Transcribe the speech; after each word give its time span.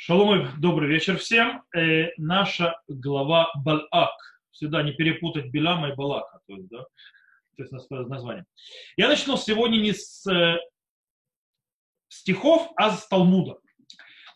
Шалом, 0.00 0.48
добрый 0.60 0.88
вечер 0.88 1.18
всем. 1.18 1.64
Э, 1.76 2.12
наша 2.18 2.80
глава 2.86 3.50
Балак. 3.64 4.14
Всегда 4.52 4.84
не 4.84 4.92
перепутать 4.92 5.46
Белама 5.46 5.88
и 5.88 5.94
Балака. 5.96 6.38
То 6.46 6.54
есть, 6.54 6.68
да, 6.68 6.82
то 7.56 7.62
есть 7.64 7.72
название. 7.90 8.44
Я 8.96 9.08
начну 9.08 9.36
сегодня 9.36 9.78
не 9.78 9.92
с 9.92 10.24
э, 10.32 10.58
стихов, 12.06 12.70
а 12.76 12.92
с 12.92 13.08
Талмуда. 13.08 13.58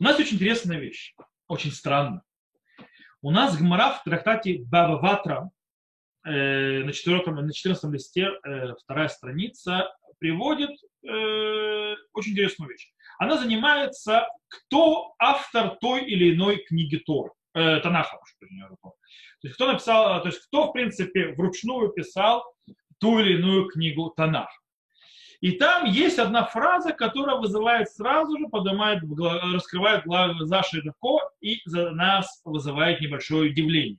У 0.00 0.02
нас 0.02 0.18
очень 0.18 0.34
интересная 0.34 0.80
вещь. 0.80 1.14
Очень 1.46 1.70
странно. 1.70 2.24
У 3.20 3.30
нас 3.30 3.56
Гмара 3.56 3.92
в 3.92 4.02
трактате 4.02 4.64
Баба 4.64 5.00
Ватра 5.00 5.48
э, 6.26 6.82
на, 6.82 6.92
4, 6.92 7.24
на 7.24 7.52
14 7.52 7.92
листе, 7.92 8.30
э, 8.44 8.74
вторая 8.82 9.06
страница, 9.06 9.94
приводит 10.18 10.72
э, 11.04 11.94
очень 12.14 12.32
интересную 12.32 12.68
вещь. 12.68 12.92
Она 13.22 13.38
занимается, 13.38 14.26
кто 14.48 15.14
автор 15.16 15.76
той 15.80 16.04
или 16.04 16.34
иной 16.34 16.56
книги 16.56 16.96
Тор, 16.96 17.32
э, 17.54 17.78
Танаха. 17.78 18.18
То 18.40 18.46
есть 19.44 19.54
кто 19.54 19.70
написал, 19.70 20.20
то 20.22 20.28
есть 20.28 20.40
кто, 20.46 20.66
в 20.66 20.72
принципе, 20.72 21.32
вручную 21.34 21.90
писал 21.90 22.44
ту 22.98 23.20
или 23.20 23.38
иную 23.38 23.68
книгу 23.68 24.12
Танах. 24.16 24.50
И 25.40 25.52
там 25.52 25.84
есть 25.84 26.18
одна 26.18 26.46
фраза, 26.46 26.92
которая 26.92 27.36
вызывает 27.36 27.88
сразу 27.90 28.36
же, 28.38 28.48
поднимает, 28.48 29.04
раскрывает 29.54 30.04
глаза 30.04 30.64
широко 30.64 31.20
и 31.40 31.60
за 31.64 31.92
нас 31.92 32.40
вызывает 32.44 33.00
небольшое 33.00 33.52
удивление. 33.52 33.98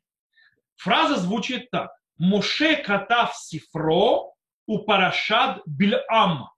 Фраза 0.76 1.16
звучит 1.16 1.72
так. 1.72 1.92
Моше 2.18 2.76
катав 2.76 3.38
сифро 3.38 4.34
у 4.68 4.80
парашад 4.80 5.62
Бильам. 5.66 6.50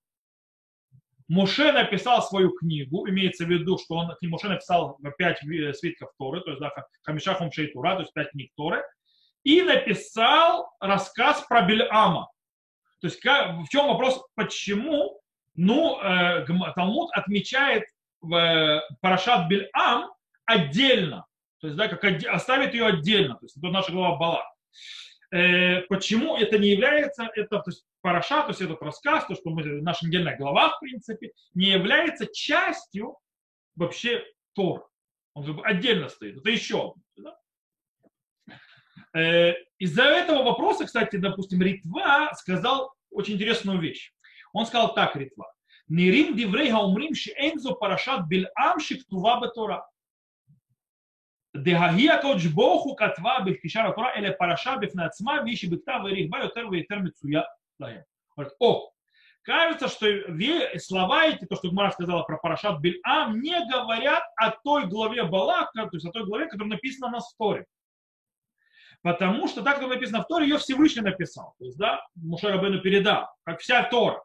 Моше 1.28 1.72
написал 1.72 2.22
свою 2.22 2.52
книгу, 2.52 3.08
имеется 3.10 3.46
в 3.46 3.50
виду, 3.50 3.78
что 3.78 3.96
он, 3.96 4.16
Моше 4.22 4.48
написал 4.48 5.00
пять 5.18 5.40
свитков 5.78 6.12
Торы, 6.20 6.42
то 6.42 6.52
есть 6.52 6.62
да, 6.62 6.72
Хамишахум 7.04 7.52
Шейтура, 7.52 7.96
то 7.96 8.02
есть 8.02 8.14
пять 8.14 8.32
книг 8.32 8.52
Торы, 8.56 8.84
и 9.44 9.62
написал 9.62 10.72
рассказ 10.80 11.46
про 11.48 11.64
Бельама. 11.64 12.30
То 13.02 13.08
есть 13.08 13.20
как, 13.20 13.58
в 13.60 13.70
чем 13.70 13.88
вопрос, 13.88 14.24
почему? 14.36 15.20
Ну, 15.56 16.00
э, 16.02 16.46
Талмуд 16.76 17.10
отмечает 17.14 17.84
э, 17.84 18.80
Парашат 19.02 19.48
Бельам 19.48 20.12
отдельно, 20.46 21.26
то 21.62 21.68
есть 21.68 21.78
да, 21.78 21.88
как 21.88 22.04
оставит 22.26 22.74
ее 22.74 22.88
отдельно, 22.88 23.36
то 23.36 23.46
есть 23.46 23.58
это 23.58 23.68
наша 23.68 23.92
глава 23.92 24.18
Бала. 24.18 24.44
Э, 25.32 25.82
почему 25.82 26.38
это 26.38 26.60
не 26.60 26.70
является, 26.70 27.30
это, 27.36 27.60
то 27.60 27.70
есть 27.72 27.86
параша, 28.05 28.43
то 28.43 28.49
есть 28.49 28.61
этот 28.61 28.83
рассказ, 28.83 29.27
то, 29.27 29.35
что 29.35 29.51
мы, 29.51 29.63
наша 29.83 30.07
недельная 30.07 30.37
глава, 30.37 30.71
в 30.71 30.81
принципе, 30.81 31.33
не 31.55 31.67
является 31.67 32.27
частью 32.33 33.17
вообще 33.77 34.25
Тор. 34.55 34.89
Он 35.35 35.45
как 35.45 35.57
бы 35.57 35.63
отдельно 35.63 36.09
стоит. 36.09 36.39
Это 36.39 36.51
еще 36.51 36.95
да? 37.17 37.37
Э, 39.15 39.55
из-за 39.79 40.03
этого 40.05 40.43
вопроса, 40.43 40.87
кстати, 40.87 41.17
допустим, 41.17 41.63
Ритва 41.63 42.31
сказал 42.35 42.93
очень 43.11 43.35
интересную 43.35 43.81
вещь. 43.81 44.13
Он 44.53 44.67
сказал 44.67 44.95
так, 44.95 45.15
Ритва. 45.17 45.53
Нирим 45.89 46.37
диврей 46.37 46.73
умрим 46.73 47.15
шиэнзо 47.15 47.75
парашат 47.75 48.27
бильам 48.29 48.79
шиктува 48.81 49.41
бетора. 49.41 49.87
דההיא 51.57 52.13
הקודש 52.13 52.47
ברוך 52.47 52.85
הוא 52.85 52.97
כתבה 52.97 53.39
בכתישה 53.47 53.89
לתורה, 53.89 54.15
אלא 54.15 54.31
פרשה 54.39 54.77
בפני 54.77 55.05
עצמה, 55.05 55.33
והיא 55.45 55.57
שבכתב 55.57 55.99
והרחבה 56.05 56.39
יותר 56.39 56.69
ויותר 56.71 56.99
מצויה 56.99 57.41
лаем. 57.41 57.41
Говорит, 57.41 57.49
о, 58.60 58.92
кажется, 59.42 59.88
что 59.88 60.08
слова 60.80 61.26
эти, 61.26 61.46
то, 61.46 61.56
что 61.56 61.70
Гмара 61.70 61.92
сказала 61.92 62.24
про 62.24 62.38
Парашат 62.38 62.80
Бильам, 62.80 63.40
не 63.42 63.58
говорят 63.70 64.24
о 64.38 64.52
той 64.52 64.88
главе 64.88 65.24
Балака, 65.24 65.88
то 65.88 65.96
есть 65.96 66.06
о 66.06 66.12
той 66.12 66.26
главе, 66.26 66.48
которая 66.48 66.70
написана 66.70 67.12
на 67.12 67.22
Сторе. 67.22 67.66
Потому 69.02 69.48
что 69.48 69.62
так, 69.62 69.80
как 69.80 69.88
написано 69.88 70.24
в 70.24 70.28
Торе, 70.28 70.48
ее 70.48 70.58
Всевышний 70.58 71.04
написал. 71.04 71.54
То 71.60 71.66
есть, 71.66 71.78
да, 71.78 72.04
Муше 72.16 72.48
Рабену 72.48 72.82
передал, 72.82 73.30
как 73.44 73.60
вся 73.60 73.84
Тора. 73.84 74.24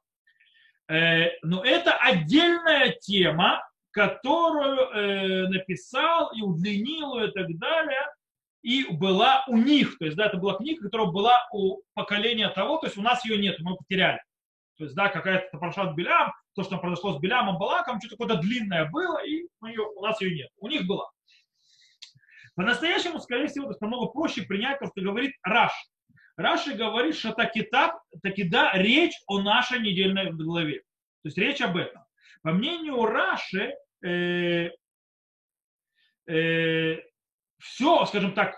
Э, 0.88 1.28
но 1.42 1.62
это 1.62 1.92
отдельная 1.94 2.92
тема, 2.92 3.62
которую 3.91 4.78
э, 4.78 5.48
написал 5.48 6.32
и 6.32 6.42
удлинил 6.42 7.19
и 7.19 7.30
так 7.30 7.46
далее 7.58 8.00
и 8.62 8.84
была 8.91 9.44
у 9.48 9.56
них, 9.56 9.98
то 9.98 10.04
есть, 10.04 10.16
да, 10.16 10.26
это 10.26 10.37
была 10.37 10.56
книга, 10.56 10.82
которая 10.82 11.09
была 11.09 11.48
у 11.53 11.82
поколения 11.94 12.48
того, 12.50 12.78
то 12.78 12.87
есть 12.87 12.98
у 12.98 13.03
нас 13.03 13.25
ее 13.25 13.38
нет, 13.38 13.59
мы 13.60 13.76
потеряли. 13.76 14.21
То 14.76 14.84
есть, 14.84 14.97
да, 14.97 15.09
какая-то 15.09 15.59
Парашат 15.59 15.94
Белям, 15.94 16.32
то, 16.54 16.62
что 16.62 16.78
произошло 16.78 17.12
с 17.12 17.20
Белямом 17.20 17.59
Балаком, 17.59 18.00
что-то 18.00 18.16
какое-то 18.16 18.41
длинное 18.41 18.88
было, 18.91 19.25
и 19.25 19.47
ее, 19.66 19.82
у 19.94 20.03
нас 20.03 20.20
ее 20.20 20.34
нет. 20.34 20.49
У 20.59 20.69
них 20.69 20.87
была. 20.87 21.10
По-настоящему, 22.54 23.20
скорее 23.20 23.47
всего, 23.49 23.70
это 23.70 23.78
намного 23.81 24.06
проще 24.06 24.43
принять 24.43 24.78
то, 24.78 24.87
что 24.87 25.00
говорит 25.00 25.32
Раш. 25.43 25.72
Раши 26.37 26.75
говорит, 26.75 27.16
что 27.16 27.32
таки 27.32 27.62
так, 27.62 28.00
таки 28.22 28.44
да, 28.44 28.72
речь 28.75 29.15
о 29.26 29.41
нашей 29.41 29.81
недельной 29.81 30.32
главе. 30.32 30.78
То 31.22 31.26
есть 31.26 31.38
речь 31.38 31.60
об 31.60 31.76
этом. 31.76 32.03
По 32.43 32.53
мнению 32.53 33.04
Раши, 33.04 33.75
э, 34.03 34.70
э, 36.26 36.97
все, 37.60 38.04
скажем 38.06 38.32
так, 38.34 38.56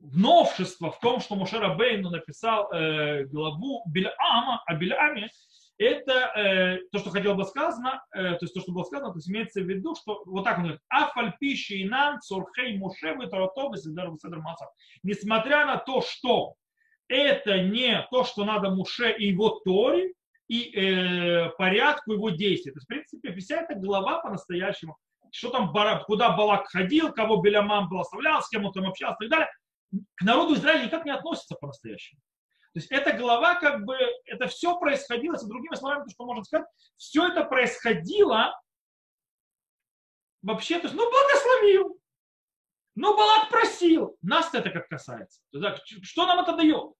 новшество 0.00 0.90
в 0.90 1.00
том, 1.00 1.20
что 1.20 1.36
Мушера 1.36 1.74
Бейну 1.74 2.10
написал 2.10 2.72
э, 2.72 3.24
главу 3.24 3.82
Биляама, 3.86 4.62
о 4.66 4.74
Биляаме, 4.74 5.30
это 5.78 6.12
э, 6.12 6.78
то, 6.90 6.98
что 6.98 7.10
хотел 7.10 7.34
бы 7.34 7.44
сказано, 7.44 8.02
э, 8.14 8.34
то 8.34 8.38
есть 8.42 8.54
то, 8.54 8.60
что 8.60 8.72
было 8.72 8.84
сказано, 8.84 9.12
то 9.12 9.18
есть 9.18 9.30
имеется 9.30 9.60
в 9.60 9.64
виду, 9.64 9.94
что 9.94 10.22
вот 10.26 10.44
так 10.44 10.58
он 10.58 10.64
говорит, 10.64 10.82
афальпиши 10.88 11.74
и 11.74 11.88
нам 11.88 12.20
цурхей 12.20 12.76
мушевы 12.76 13.26
таратовы 13.26 13.76
Несмотря 15.02 15.66
на 15.66 15.76
то, 15.78 16.02
что 16.02 16.54
это 17.08 17.62
не 17.62 18.06
то, 18.10 18.24
что 18.24 18.44
надо 18.44 18.70
Муше 18.70 19.12
и 19.12 19.28
его 19.28 19.60
Торе, 19.64 20.12
и 20.48 20.70
э, 20.74 21.50
порядку 21.56 22.12
его 22.12 22.30
действий. 22.30 22.72
То 22.72 22.78
есть, 22.78 22.84
в 22.84 22.88
принципе, 22.88 23.34
вся 23.34 23.62
эта 23.62 23.74
глава 23.74 24.20
по-настоящему 24.20 24.96
что 25.32 25.50
там, 25.50 25.72
куда 26.04 26.36
Балак 26.36 26.68
ходил, 26.68 27.12
кого 27.12 27.38
Белямам 27.38 27.88
благословлял, 27.88 28.42
с 28.42 28.48
кем 28.48 28.66
он 28.66 28.72
там 28.72 28.86
общался 28.86 29.16
и 29.24 29.28
так 29.28 29.30
далее, 29.30 29.50
к 30.14 30.22
народу 30.22 30.54
Израиля 30.54 30.84
никак 30.84 31.04
не 31.04 31.10
относится 31.10 31.56
по-настоящему. 31.56 32.20
То 32.74 32.80
есть 32.80 32.90
эта 32.90 33.12
глава, 33.12 33.56
как 33.56 33.84
бы, 33.84 33.96
это 34.24 34.46
все 34.46 34.78
происходило, 34.78 35.36
с 35.36 35.44
другими 35.44 35.74
словами, 35.74 36.04
то, 36.04 36.10
что 36.10 36.24
можно 36.24 36.44
сказать, 36.44 36.66
все 36.96 37.28
это 37.28 37.44
происходило 37.44 38.58
вообще, 40.42 40.78
то 40.78 40.86
есть, 40.86 40.94
ну, 40.94 41.10
благословил, 41.10 42.00
ну, 42.94 43.16
Балак 43.16 43.50
просил, 43.50 44.16
нас 44.22 44.52
это 44.54 44.70
как 44.70 44.88
касается. 44.88 45.40
Что 46.02 46.26
нам 46.26 46.40
это 46.40 46.56
дает? 46.56 46.92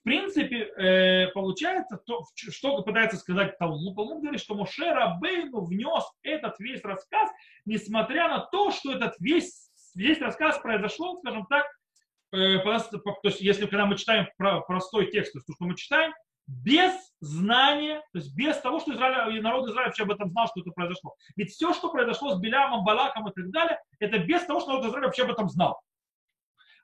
В 0.00 0.04
принципе, 0.04 0.70
э, 0.76 1.28
получается, 1.32 1.98
то, 2.06 2.24
что 2.34 2.82
пытается 2.82 3.16
сказать 3.16 3.58
Талмуд. 3.58 3.96
Талмуд 3.96 4.22
говорит, 4.22 4.40
что 4.40 4.54
Моше 4.54 4.90
Рабейну 4.90 5.64
внес 5.64 6.04
этот 6.22 6.58
весь 6.60 6.82
рассказ, 6.84 7.30
несмотря 7.64 8.28
на 8.28 8.40
то, 8.40 8.70
что 8.70 8.92
этот 8.92 9.14
весь, 9.18 9.70
весь 9.94 10.20
рассказ 10.20 10.58
произошел, 10.58 11.18
скажем 11.18 11.46
так, 11.46 11.66
э, 12.32 12.58
то 12.58 13.14
есть 13.24 13.40
если 13.40 13.66
когда 13.66 13.86
мы 13.86 13.96
читаем 13.96 14.28
про, 14.36 14.60
простой 14.60 15.10
текст, 15.10 15.32
то, 15.32 15.40
что 15.40 15.64
мы 15.64 15.74
читаем, 15.74 16.12
без 16.46 16.92
знания, 17.20 18.00
то 18.12 18.18
есть 18.18 18.34
без 18.34 18.56
того, 18.58 18.80
что 18.80 18.94
Израиль, 18.94 19.42
народ 19.42 19.68
Израиля 19.68 19.88
вообще 19.88 20.04
об 20.04 20.12
этом 20.12 20.30
знал, 20.30 20.46
что 20.46 20.60
это 20.60 20.70
произошло. 20.70 21.14
Ведь 21.36 21.50
все, 21.50 21.74
что 21.74 21.90
произошло 21.90 22.34
с 22.34 22.40
Белямом, 22.40 22.84
Балаком 22.84 23.28
и 23.28 23.32
так 23.32 23.50
далее, 23.50 23.78
это 23.98 24.18
без 24.18 24.44
того, 24.44 24.60
что 24.60 24.70
народ 24.70 24.86
Израиля 24.86 25.06
вообще 25.06 25.24
об 25.24 25.30
этом 25.32 25.48
знал 25.50 25.82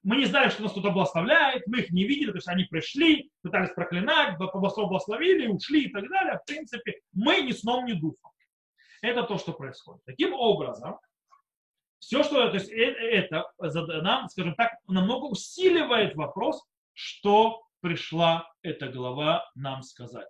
мы 0.04 0.16
не 0.16 0.26
знали, 0.26 0.50
что 0.50 0.62
нас 0.62 0.72
кто-то 0.72 0.90
благословляет, 0.90 1.66
мы 1.66 1.80
их 1.80 1.90
не 1.90 2.04
видели, 2.04 2.30
то 2.30 2.36
есть 2.36 2.48
они 2.48 2.64
пришли, 2.64 3.30
пытались 3.42 3.70
проклинать, 3.70 4.36
благословили, 4.38 5.48
ушли 5.48 5.86
и 5.86 5.90
так 5.90 6.08
далее. 6.08 6.38
В 6.38 6.46
принципе, 6.46 7.00
мы 7.12 7.40
ни 7.40 7.52
сном, 7.52 7.86
ни 7.86 7.94
духом. 7.94 8.30
Это 9.00 9.24
то, 9.24 9.38
что 9.38 9.52
происходит. 9.52 10.04
Таким 10.04 10.34
образом, 10.34 10.98
все, 11.98 12.22
что 12.22 12.48
то 12.48 12.54
есть, 12.54 12.70
э, 12.70 12.74
это 12.74 13.50
нам, 14.02 14.28
скажем 14.28 14.54
так, 14.56 14.74
намного 14.86 15.24
усиливает 15.24 16.14
вопрос, 16.16 16.62
что 16.92 17.64
пришла 17.80 18.46
эта 18.62 18.88
глава 18.88 19.50
нам 19.54 19.82
сказать. 19.82 20.28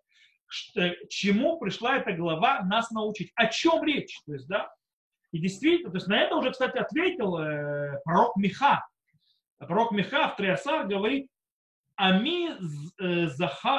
Э, 0.77 0.93
чему 1.09 1.59
пришла 1.59 1.97
эта 1.97 2.13
глава 2.13 2.63
нас 2.63 2.93
научить? 2.93 3.33
О 3.35 3.47
чем 3.49 3.83
речь? 3.83 4.21
То 4.25 4.35
есть, 4.35 4.47
да, 4.47 4.73
и 5.33 5.41
действительно, 5.41 5.91
то 5.91 5.97
есть 5.97 6.07
на 6.07 6.17
это 6.21 6.37
уже, 6.37 6.53
кстати, 6.53 6.79
ответил 6.79 7.39
э, 7.39 8.01
пророк 8.05 8.37
Миха, 8.37 8.87
пророк 9.67 9.93
Миха 9.93 10.29
в 10.29 10.37
Триасар 10.37 10.87
говорит, 10.87 11.29
Ами 11.97 12.49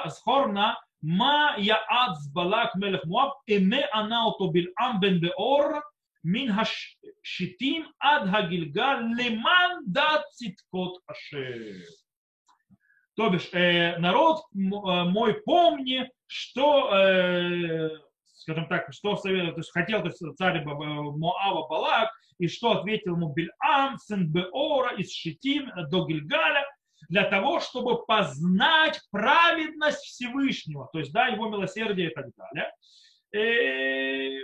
зхорна 0.07 0.79
ма 1.01 1.55
яад 1.57 2.17
балак 2.33 2.75
мелех 2.75 3.03
Муаб, 3.05 3.33
эме 3.47 3.83
ана 3.91 4.27
ото 4.27 4.51
бильам 4.51 4.99
бен 5.01 5.19
беор, 5.19 5.83
мин 6.23 6.53
хашитим 6.55 7.83
ад 7.99 8.29
хагилгал 8.29 8.99
леман 9.17 9.83
дат 9.85 10.23
циткот 10.37 11.01
ашер. 11.07 11.83
То 13.15 13.29
бишь, 13.29 13.49
э, 13.53 13.97
народ 13.97 14.43
мой, 14.53 15.33
помни, 15.45 16.09
что 16.27 16.93
э, 16.93 17.89
скажем 18.45 18.67
так, 18.67 18.93
что 18.93 19.15
то 19.15 19.29
есть, 19.29 19.71
хотел 19.71 20.01
то 20.01 20.07
есть, 20.07 20.21
царь 20.37 20.63
Моава 20.63 21.67
Балак, 21.67 22.11
и 22.37 22.47
что 22.47 22.73
ответил 22.73 23.15
ему 23.15 23.33
Бильам, 23.33 23.97
сын 23.97 24.31
Беора, 24.31 24.95
из 24.95 25.11
Шитим 25.11 25.71
до 25.89 26.05
Гильгаля, 26.05 26.63
для 27.09 27.23
того, 27.23 27.59
чтобы 27.59 28.05
познать 28.05 29.01
праведность 29.11 30.03
Всевышнего, 30.05 30.87
то 30.93 30.99
есть, 30.99 31.11
да, 31.11 31.27
его 31.27 31.49
милосердие 31.49 32.11
и 32.11 32.13
так 32.13 32.27
далее. 32.37 32.71
И 33.33 34.43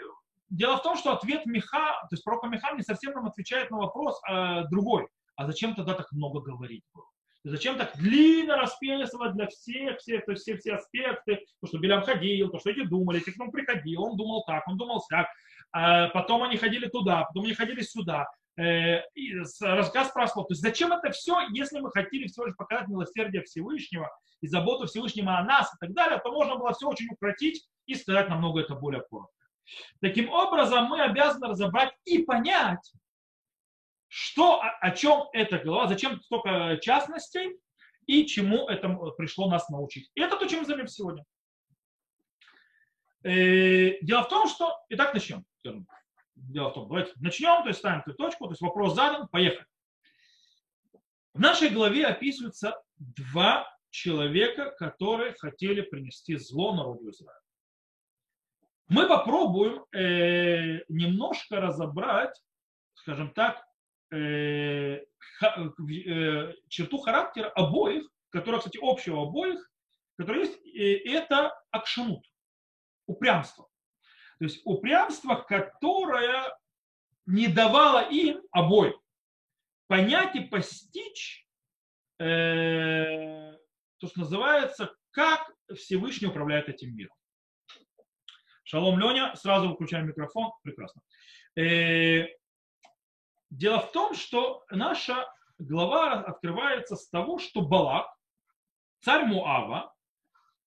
дело 0.50 0.78
в 0.78 0.84
том, 0.84 0.98
что 0.98 1.14
ответ 1.14 1.46
Миха, 1.46 2.00
то 2.02 2.08
есть 2.12 2.24
пророка 2.24 2.48
Миха 2.48 2.74
не 2.76 2.82
совсем 2.82 3.14
нам 3.14 3.28
отвечает 3.28 3.70
на 3.70 3.78
вопрос 3.78 4.20
а, 4.28 4.64
другой. 4.66 5.08
А 5.36 5.46
зачем 5.46 5.76
тогда 5.76 5.94
так 5.94 6.12
много 6.12 6.42
говорить 6.42 6.84
было? 6.94 7.06
Зачем 7.44 7.78
так 7.78 7.98
длинно 7.98 8.56
расписывать 8.56 9.34
для 9.34 9.48
всех, 9.48 9.98
всех, 9.98 10.26
то 10.26 10.32
есть 10.32 10.44
все, 10.44 10.58
все 10.58 10.76
аспекты, 10.76 11.44
то, 11.60 11.68
что 11.68 11.80
Белям 11.80 12.04
ходил, 12.04 12.50
то, 12.50 12.60
что 12.60 12.70
эти 12.70 12.84
думали, 12.84 13.20
те, 13.20 13.32
кто 13.32 13.50
приходил, 13.50 14.04
он 14.04 14.16
думал 14.16 14.44
так, 14.46 14.68
он 14.68 14.78
думал 14.78 15.04
так, 15.10 15.28
а 15.72 16.10
потом 16.10 16.44
они 16.44 16.58
ходили 16.58 16.88
туда, 16.88 17.24
потом 17.24 17.46
они 17.46 17.56
ходили 17.56 17.82
сюда, 17.82 18.28
э, 18.58 19.02
и 19.16 19.34
рассказ 19.62 20.12
про 20.12 20.28
То 20.28 20.46
есть 20.50 20.62
зачем 20.62 20.94
это 20.94 21.10
все, 21.12 21.40
если 21.52 21.80
мы 21.80 21.90
хотели 21.90 22.28
всего 22.28 22.46
лишь 22.46 22.56
показать 22.56 22.88
милосердие 22.88 23.42
Всевышнего 23.44 24.12
и 24.42 24.48
заботу 24.48 24.86
Всевышнего 24.86 25.38
о 25.38 25.44
нас 25.44 25.74
и 25.74 25.78
так 25.80 25.94
далее, 25.96 26.20
то 26.24 26.32
можно 26.32 26.58
было 26.58 26.74
все 26.74 26.88
очень 26.88 27.08
укротить 27.12 27.68
и 27.88 27.96
сказать 27.96 28.30
намного 28.30 28.62
это 28.62 28.76
более 28.76 29.02
коротко. 29.02 29.34
Таким 30.00 30.30
образом, 30.30 30.86
мы 30.86 31.02
обязаны 31.02 31.48
разобрать 31.48 31.94
и 32.06 32.24
понять, 32.24 32.92
что, 34.14 34.62
о, 34.62 34.78
о 34.82 34.92
чем 34.92 35.30
эта 35.32 35.58
глава, 35.58 35.88
зачем 35.88 36.22
столько 36.22 36.78
частностей 36.82 37.58
и 38.08 38.26
чему 38.26 38.68
это 38.68 38.90
пришло 39.18 39.50
нас 39.50 39.70
научить. 39.70 40.12
И 40.16 40.22
это 40.22 40.36
то, 40.36 40.46
чем 40.48 40.60
мы 40.60 40.66
займемся 40.66 40.96
сегодня. 40.96 41.26
Э, 43.24 43.98
дело 44.02 44.24
в 44.24 44.28
том, 44.28 44.50
что... 44.50 44.78
Итак, 44.90 45.14
начнем. 45.14 45.46
Дело 46.36 46.72
в 46.72 46.74
том, 46.74 46.90
давайте 46.90 47.14
начнем, 47.22 47.64
то 47.64 47.70
есть 47.70 47.80
ставим 47.80 48.02
эту 48.02 48.14
точку, 48.14 48.48
то 48.48 48.52
есть 48.52 48.62
вопрос 48.62 48.96
задан, 48.96 49.30
поехали. 49.30 49.66
В 51.34 51.40
нашей 51.40 51.70
главе 51.70 52.06
описываются 52.06 52.84
два 52.98 53.66
человека, 53.92 54.72
которые 54.72 55.36
хотели 55.36 55.80
принести 55.80 56.36
зло 56.36 56.76
народу 56.76 57.12
Израиля. 57.12 57.40
Мы 58.90 59.08
попробуем 59.08 59.86
э, 59.94 60.84
немножко 60.90 61.62
разобрать, 61.62 62.38
скажем 62.96 63.34
так, 63.34 63.66
черту 66.70 66.98
характера 67.00 67.50
обоих, 67.50 68.04
которая, 68.30 68.60
кстати, 68.60 68.80
общего 68.82 69.24
обоих, 69.24 69.60
которая 70.18 70.46
есть, 70.46 70.60
это 71.06 71.54
акшанут, 71.72 72.26
упрямство. 73.08 73.68
То 74.40 74.46
есть 74.46 74.62
упрямство, 74.66 75.36
которое 75.36 76.56
не 77.26 77.48
давало 77.48 78.10
им 78.10 78.42
обоим 78.52 79.02
понять 79.92 80.38
и 80.38 80.40
постичь 80.40 81.46
э, 82.18 83.52
то, 83.98 84.08
что 84.08 84.22
называется, 84.22 84.96
как 85.12 85.52
Всевышний 85.76 86.30
управляет 86.30 86.70
этим 86.70 86.96
миром. 86.96 87.14
Шалом, 88.64 88.98
Леня, 88.98 89.36
сразу 89.36 89.68
выключаем 89.68 90.08
микрофон. 90.08 90.54
Прекрасно. 90.64 91.02
Э, 91.58 92.26
Дело 93.52 93.82
в 93.82 93.92
том, 93.92 94.16
что 94.16 94.64
наша 94.72 95.28
глава 95.60 96.14
открывается 96.22 96.96
с 96.96 97.10
того, 97.10 97.38
что 97.38 97.62
Балак, 97.62 98.08
царь 99.02 99.26
Муава, 99.26 99.94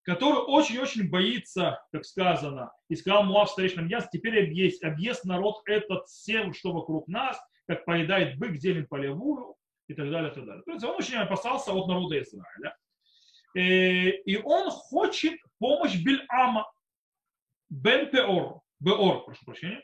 который 0.02 0.38
очень-очень 0.38 1.08
боится, 1.08 1.82
как 1.90 2.04
сказано, 2.04 2.70
и 2.88 2.94
сказал 2.94 3.25
Муав 3.25 3.50
старейшинам 3.50 3.88
ясно, 3.88 4.10
теперь 4.12 4.44
объест, 4.44 4.84
объест 4.84 5.25
народ 5.25 5.62
этот 5.64 6.06
всем, 6.08 6.52
что 6.52 6.72
вокруг 6.72 7.08
нас, 7.08 7.40
как 7.66 7.86
поедает 7.86 8.38
бык 8.38 8.56
зелень 8.56 8.87
полевую, 8.87 9.56
и 9.88 9.94
так 9.94 10.10
далее, 10.10 10.30
и 10.30 10.34
так 10.34 10.44
далее. 10.44 10.62
То 10.64 10.72
есть 10.72 10.84
он 10.84 10.96
очень 10.96 11.16
опасался 11.16 11.72
от 11.72 11.88
народа 11.88 12.20
Израиля. 12.20 12.76
Э, 13.54 13.60
и 13.60 14.37
он 14.42 14.70
хочет 14.70 15.38
помощь 15.58 15.96
Бельама, 15.96 16.70
Бен 17.70 18.10
Пеор, 18.10 18.60
Беор, 18.78 19.25
прошу 19.25 19.44
прощения, 19.44 19.82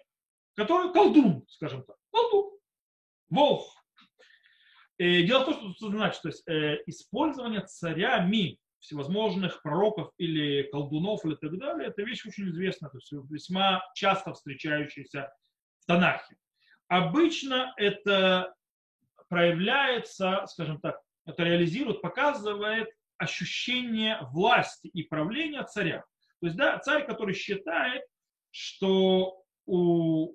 который 0.54 0.92
колдун, 0.92 1.46
скажем 1.48 1.82
так, 1.84 1.96
колдун. 2.10 2.59
Волх. 3.30 3.74
И 4.98 5.22
дело 5.22 5.42
в 5.42 5.44
том, 5.46 5.74
что 5.74 5.88
это 5.88 5.96
значит, 5.96 6.22
то 6.22 6.28
есть 6.28 6.46
э, 6.48 6.82
использование 6.86 7.62
царями 7.62 8.58
всевозможных 8.80 9.62
пророков 9.62 10.10
или 10.18 10.62
колдунов 10.70 11.24
или 11.24 11.36
так 11.36 11.58
далее, 11.58 11.88
это 11.88 12.02
вещь 12.02 12.26
очень 12.26 12.50
известная, 12.50 12.90
то 12.90 12.98
есть 12.98 13.12
весьма 13.30 13.82
часто 13.94 14.34
встречающаяся 14.34 15.32
в 15.78 15.86
Танахе. 15.86 16.36
Обычно 16.88 17.72
это 17.76 18.54
проявляется, 19.28 20.44
скажем 20.48 20.80
так, 20.80 21.00
это 21.24 21.44
реализирует, 21.44 22.02
показывает 22.02 22.88
ощущение 23.16 24.18
власти 24.32 24.88
и 24.88 25.02
правления 25.04 25.62
царя. 25.64 26.04
То 26.40 26.46
есть, 26.46 26.56
да, 26.56 26.78
царь, 26.78 27.06
который 27.06 27.34
считает, 27.34 28.02
что 28.50 29.42
у 29.66 30.32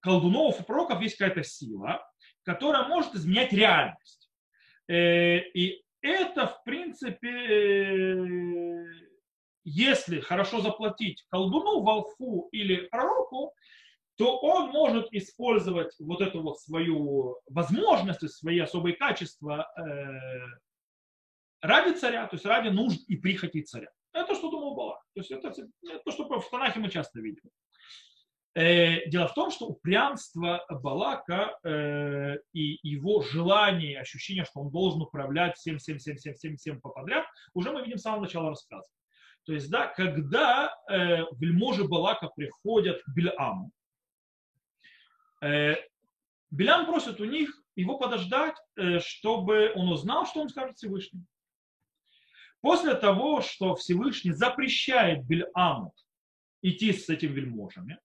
колдунов 0.00 0.60
и 0.60 0.64
пророков 0.64 1.00
есть 1.00 1.16
какая-то 1.16 1.42
сила, 1.42 2.07
которая 2.48 2.88
может 2.88 3.14
изменять 3.14 3.52
реальность. 3.52 4.30
Э, 4.88 5.38
и 5.52 5.84
это, 6.00 6.46
в 6.46 6.64
принципе, 6.64 7.28
э, 7.28 8.86
если 9.64 10.20
хорошо 10.20 10.62
заплатить 10.62 11.26
колдуну, 11.28 11.82
волфу 11.82 12.48
или 12.50 12.86
пророку, 12.86 13.52
то 14.16 14.38
он 14.38 14.70
может 14.70 15.12
использовать 15.12 15.94
вот 15.98 16.22
эту 16.22 16.40
вот 16.40 16.58
свою 16.58 17.38
возможность, 17.50 18.26
свои 18.30 18.60
особые 18.60 18.96
качества 18.96 19.70
э, 19.76 19.82
ради 21.60 21.98
царя, 21.98 22.26
то 22.28 22.36
есть 22.36 22.46
ради 22.46 22.68
нужд 22.68 23.02
и 23.08 23.16
прихоти 23.16 23.60
царя. 23.60 23.90
Это 24.14 24.34
что 24.34 24.50
думал 24.50 24.74
Балак. 24.74 25.02
То 25.12 25.20
есть 25.20 25.30
это, 25.30 25.48
это 25.48 26.02
то, 26.02 26.10
что 26.10 26.40
в 26.40 26.48
Танахе 26.48 26.80
мы 26.80 26.88
часто 26.88 27.20
видим. 27.20 27.42
Э, 28.58 29.08
дело 29.08 29.28
в 29.28 29.34
том, 29.34 29.52
что 29.52 29.66
упрямство 29.66 30.66
Балака 30.68 31.56
э, 31.62 32.38
и 32.52 32.80
его 32.82 33.22
желание, 33.22 34.00
ощущение, 34.00 34.44
что 34.44 34.62
он 34.62 34.72
должен 34.72 35.00
управлять 35.00 35.56
всем, 35.56 35.78
всем, 35.78 35.98
всем, 35.98 36.16
всем, 36.16 36.34
всем, 36.34 36.56
всем 36.56 36.80
подряд, 36.80 37.24
уже 37.54 37.70
мы 37.70 37.84
видим 37.84 37.98
с 37.98 38.02
самого 38.02 38.22
начала 38.22 38.48
рассказа. 38.48 38.88
То 39.46 39.52
есть, 39.52 39.70
да, 39.70 39.86
когда 39.86 40.74
э, 40.90 41.18
вельможи 41.38 41.86
Балака 41.86 42.30
приходят 42.34 43.00
к 43.04 43.08
Бельаму, 43.14 43.70
э, 45.40 45.76
Белям 46.50 46.86
просит 46.86 47.20
у 47.20 47.26
них 47.26 47.56
его 47.76 47.96
подождать, 47.96 48.56
э, 48.74 48.98
чтобы 48.98 49.70
он 49.76 49.88
узнал, 49.88 50.26
что 50.26 50.40
он 50.40 50.48
скажет 50.48 50.76
Всевышнему. 50.78 51.26
После 52.60 52.94
того, 52.94 53.40
что 53.40 53.76
Всевышний 53.76 54.32
запрещает 54.32 55.24
Бельаму 55.28 55.94
идти 56.60 56.92
с 56.92 57.08
этими 57.08 57.34
вельможами, 57.34 58.00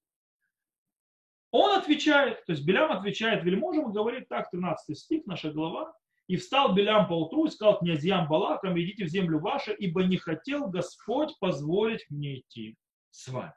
он 1.53 1.77
отвечает, 1.77 2.43
то 2.45 2.53
есть 2.53 2.65
Белям 2.65 2.91
отвечает 2.91 3.43
вельможам 3.43 3.91
и 3.91 3.93
говорит 3.93 4.27
так, 4.27 4.49
13 4.49 4.97
стих, 4.97 5.27
наша 5.27 5.51
глава. 5.51 5.93
И 6.25 6.35
встал 6.35 6.73
Белям 6.73 7.07
поутру 7.07 7.45
и 7.45 7.51
сказал 7.51 7.77
князьям 7.77 8.27
Балакам, 8.27 8.79
идите 8.79 9.05
в 9.05 9.09
землю 9.09 9.39
вашу, 9.39 9.71
ибо 9.71 10.03
не 10.03 10.17
хотел 10.17 10.67
Господь 10.67 11.37
позволить 11.39 12.09
мне 12.09 12.39
идти 12.39 12.75
с 13.11 13.27
вами. 13.27 13.53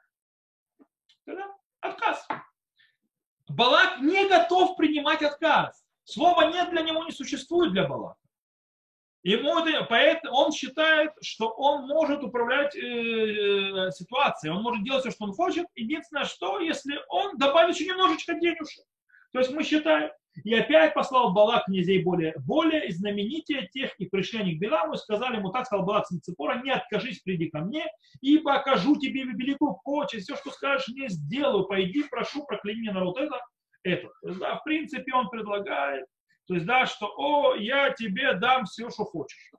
Тогда 1.25 1.51
отказ. 1.79 2.27
Балак 3.49 3.99
не 4.01 4.29
готов 4.29 4.77
принимать 4.77 5.23
отказ. 5.23 5.83
Слова 6.03 6.51
нет 6.51 6.69
для 6.69 6.83
него 6.83 7.03
не 7.03 7.11
существует 7.11 7.71
для 7.71 7.87
Балака. 7.87 8.19
Ему 9.27 9.59
это, 9.59 9.83
поэтому 9.83 10.33
он 10.37 10.53
считает, 10.53 11.11
что 11.21 11.49
он 11.49 11.85
может 11.85 12.23
управлять 12.23 12.73
э, 12.77 12.79
э, 12.79 13.91
ситуацией, 13.91 14.53
он 14.53 14.61
может 14.61 14.85
делать 14.85 15.01
все, 15.01 15.11
что 15.11 15.25
он 15.25 15.33
хочет. 15.33 15.65
Единственное, 15.75 16.23
что 16.23 16.61
если 16.61 16.97
он 17.09 17.37
добавит 17.37 17.75
еще 17.75 17.87
немножечко 17.89 18.35
денежек. 18.35 18.85
То 19.33 19.39
есть 19.39 19.51
мы 19.51 19.65
считаем, 19.65 20.11
и 20.45 20.53
опять 20.53 20.93
послал 20.93 21.33
Балак 21.33 21.65
князей 21.65 22.01
более, 22.03 22.35
более 22.37 22.89
знаменитее 22.89 23.67
тех, 23.67 23.93
и 23.99 24.05
пришли 24.05 24.39
они 24.39 24.55
к 24.55 24.59
Биламу 24.61 24.93
и 24.93 24.97
сказали 24.97 25.35
ему, 25.35 25.51
так 25.51 25.65
сказал 25.65 25.85
Балак 25.85 26.07
сын 26.07 26.21
Ципора, 26.21 26.61
не 26.63 26.71
откажись, 26.71 27.19
приди 27.19 27.49
ко 27.49 27.59
мне, 27.59 27.85
и 28.21 28.37
покажу 28.37 28.95
тебе 28.95 29.23
великую 29.23 29.77
почесть, 29.83 30.23
все, 30.23 30.37
что 30.37 30.51
скажешь, 30.51 30.87
не 30.87 31.09
сделаю, 31.09 31.65
пойди, 31.65 32.05
прошу, 32.09 32.45
прокляни 32.45 32.79
меня 32.79 32.93
народ. 32.93 33.19
Это, 33.19 33.41
это. 33.83 34.07
Да, 34.23 34.55
в 34.55 34.63
принципе, 34.63 35.13
он 35.13 35.29
предлагает 35.29 36.05
то 36.47 36.53
есть, 36.53 36.65
да, 36.65 36.85
что, 36.85 37.13
о, 37.17 37.55
я 37.55 37.91
тебе 37.91 38.33
дам 38.33 38.65
все, 38.65 38.89
что 38.89 39.03
хочешь. 39.03 39.51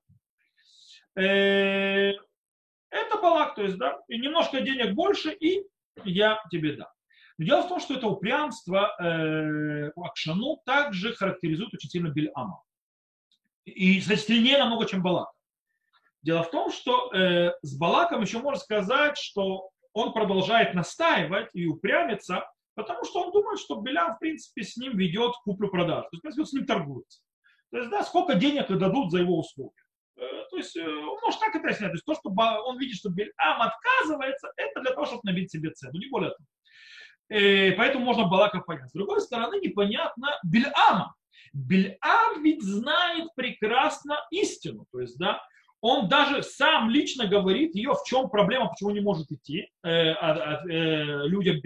Э, 1.16 2.12
это 2.90 3.18
балак, 3.20 3.54
то 3.54 3.62
есть, 3.62 3.76
да, 3.76 3.98
и 4.08 4.18
немножко 4.18 4.60
денег 4.60 4.94
больше, 4.94 5.32
и 5.32 5.64
я 6.04 6.42
тебе 6.50 6.76
дам. 6.76 6.88
Но 7.36 7.44
дело 7.44 7.62
в 7.62 7.68
том, 7.68 7.80
что 7.80 7.94
это 7.94 8.08
упрямство 8.08 8.94
э, 8.98 9.90
Акшану 9.96 10.60
также 10.64 11.14
характеризует 11.14 11.74
очень 11.74 11.90
сильно 11.90 12.08
Бельама. 12.08 12.62
И, 13.64 14.00
кстати, 14.00 14.20
сильнее 14.20 14.58
намного, 14.58 14.86
чем 14.86 15.02
Балак. 15.02 15.30
Дело 16.22 16.42
в 16.42 16.50
том, 16.50 16.70
что 16.72 17.12
э, 17.12 17.52
с 17.62 17.78
Балаком 17.78 18.22
еще 18.22 18.38
можно 18.38 18.58
сказать, 18.58 19.18
что 19.18 19.70
он 19.92 20.12
продолжает 20.12 20.74
настаивать 20.74 21.50
и 21.54 21.66
упрямиться, 21.66 22.44
потому 22.78 23.04
что 23.04 23.24
он 23.24 23.32
думает, 23.32 23.58
что 23.58 23.80
Белям, 23.80 24.14
в 24.14 24.18
принципе, 24.20 24.62
с 24.62 24.76
ним 24.76 24.96
ведет 24.96 25.32
куплю-продажу. 25.44 26.04
То 26.04 26.08
есть, 26.12 26.20
в 26.20 26.22
принципе, 26.22 26.42
он 26.42 26.46
с 26.46 26.52
ним 26.52 26.66
торгуется. 26.66 27.20
То 27.72 27.78
есть, 27.78 27.90
да, 27.90 28.04
сколько 28.04 28.34
денег 28.34 28.68
дадут 28.68 29.10
за 29.10 29.18
его 29.18 29.40
услуги. 29.40 29.74
Э, 30.16 30.20
то 30.48 30.56
есть, 30.56 30.76
э, 30.76 30.86
он 30.86 31.18
может 31.20 31.40
так 31.40 31.54
это 31.56 31.74
снять. 31.74 31.90
То 31.90 31.94
есть, 31.94 32.04
то, 32.04 32.14
что 32.14 32.30
он 32.30 32.78
видит, 32.78 32.96
что 32.96 33.10
Белям 33.10 33.60
отказывается, 33.60 34.52
это 34.56 34.80
для 34.80 34.92
того, 34.92 35.06
чтобы 35.06 35.22
набить 35.24 35.50
себе 35.50 35.70
цену, 35.70 35.98
не 35.98 36.08
более 36.08 36.30
того. 36.30 37.40
И 37.40 37.74
поэтому 37.76 38.04
можно 38.04 38.28
Балака 38.28 38.60
понять. 38.60 38.88
С 38.90 38.92
другой 38.92 39.20
стороны, 39.20 39.60
непонятно 39.60 40.38
Бельама. 40.44 41.14
Бельам 41.52 42.42
ведь 42.42 42.62
знает 42.62 43.28
прекрасно 43.34 44.18
истину. 44.30 44.86
То 44.92 45.00
есть, 45.00 45.18
да, 45.18 45.42
он 45.80 46.08
даже 46.08 46.42
сам 46.42 46.90
лично 46.90 47.26
говорит 47.26 47.74
ее, 47.74 47.92
в 47.92 48.02
чем 48.04 48.28
проблема, 48.28 48.68
почему 48.68 48.90
не 48.90 49.00
может 49.00 49.30
идти 49.30 49.70
э, 49.84 50.10
от, 50.12 50.38
от, 50.38 50.66
э, 50.66 51.26
людям 51.26 51.60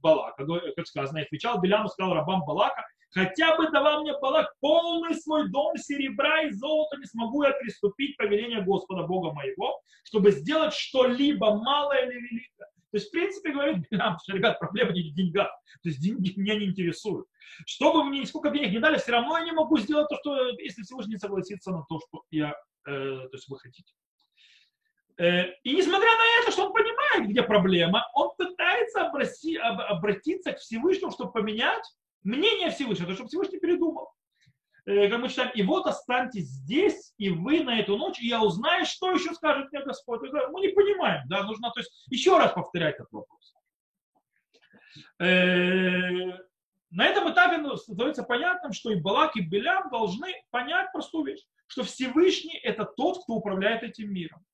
Балака. 0.00 0.46
Как 0.74 0.86
сказано, 0.86 1.20
отвечал 1.20 1.60
Беляму, 1.60 1.88
сказал 1.88 2.14
рабам 2.14 2.44
Балака, 2.46 2.86
хотя 3.10 3.56
бы 3.56 3.70
давал 3.70 4.02
мне 4.02 4.18
Балак 4.18 4.54
полный 4.60 5.14
свой 5.14 5.50
дом 5.50 5.76
серебра 5.76 6.42
и 6.42 6.50
золота, 6.52 6.96
не 6.96 7.04
смогу 7.04 7.42
я 7.42 7.52
приступить 7.52 8.16
повеление 8.16 8.62
Господа 8.62 9.02
Бога 9.02 9.32
моего, 9.32 9.80
чтобы 10.04 10.30
сделать 10.30 10.72
что-либо 10.72 11.54
малое 11.54 12.06
или 12.06 12.14
великое. 12.14 12.68
То 12.90 12.96
есть, 12.96 13.08
в 13.08 13.10
принципе, 13.10 13.52
говорит 13.52 13.84
Билам, 13.90 14.16
что, 14.22 14.32
ребят, 14.32 14.58
проблема 14.58 14.92
не 14.92 15.10
в 15.10 15.14
деньгах. 15.14 15.50
То 15.82 15.90
есть, 15.90 16.00
деньги 16.00 16.32
меня 16.40 16.54
не 16.54 16.64
интересуют. 16.64 17.26
Что 17.66 17.92
бы 17.92 18.04
мне, 18.04 18.24
сколько 18.24 18.48
денег 18.48 18.72
не 18.72 18.78
дали, 18.78 18.96
все 18.96 19.12
равно 19.12 19.36
я 19.36 19.44
не 19.44 19.52
могу 19.52 19.76
сделать 19.76 20.08
то, 20.08 20.16
что, 20.16 20.48
если 20.58 20.80
Всевышний 20.80 21.14
не 21.14 21.18
согласится 21.18 21.70
на 21.70 21.84
то, 21.86 22.00
что 22.00 22.22
я 22.30 22.54
Э, 22.54 22.67
то 22.88 23.30
есть 23.32 23.48
вы 23.48 23.58
хотите. 23.58 23.92
Э, 25.18 25.50
и 25.64 25.74
несмотря 25.74 26.08
на 26.08 26.42
это, 26.42 26.52
что 26.52 26.66
он 26.66 26.72
понимает, 26.72 27.28
где 27.28 27.42
проблема, 27.42 28.08
он 28.14 28.30
пытается 28.36 29.06
обрати, 29.06 29.56
обратиться 29.56 30.52
к 30.52 30.58
Всевышнему, 30.58 31.10
чтобы 31.10 31.32
поменять 31.32 31.84
мнение 32.22 32.70
Всевышнего, 32.70 33.12
чтобы 33.14 33.28
Всевышний 33.28 33.58
передумал. 33.58 34.12
Э, 34.86 35.08
как 35.08 35.20
мы 35.20 35.28
читаем, 35.28 35.50
и 35.54 35.62
вот 35.62 35.86
останьтесь 35.86 36.46
здесь, 36.46 37.14
и 37.18 37.30
вы 37.30 37.64
на 37.64 37.80
эту 37.80 37.96
ночь, 37.96 38.20
и 38.20 38.28
я 38.28 38.40
узнаю, 38.42 38.86
что 38.86 39.10
еще 39.10 39.34
скажет 39.34 39.72
мне 39.72 39.82
Господь. 39.82 40.20
Мы 40.22 40.60
не 40.60 40.68
понимаем, 40.68 41.26
да, 41.28 41.42
нужно 41.42 41.72
то 41.72 41.80
есть, 41.80 41.90
еще 42.10 42.38
раз 42.38 42.52
повторять 42.52 42.94
этот 42.94 43.10
вопрос. 43.10 43.54
На 45.18 47.04
этом 47.04 47.30
этапе 47.30 47.58
ну, 47.58 47.76
становится 47.76 48.22
понятным, 48.22 48.72
что 48.72 48.90
и 48.90 49.00
Балак, 49.00 49.36
и 49.36 49.42
Белям 49.42 49.90
должны 49.90 50.32
понять 50.50 50.90
простую 50.92 51.26
вещь 51.26 51.44
что 51.68 51.84
Всевышний 51.84 52.58
это 52.58 52.84
тот, 52.84 53.22
кто 53.22 53.34
управляет 53.34 53.82
этим 53.82 54.12
миром. 54.12 54.44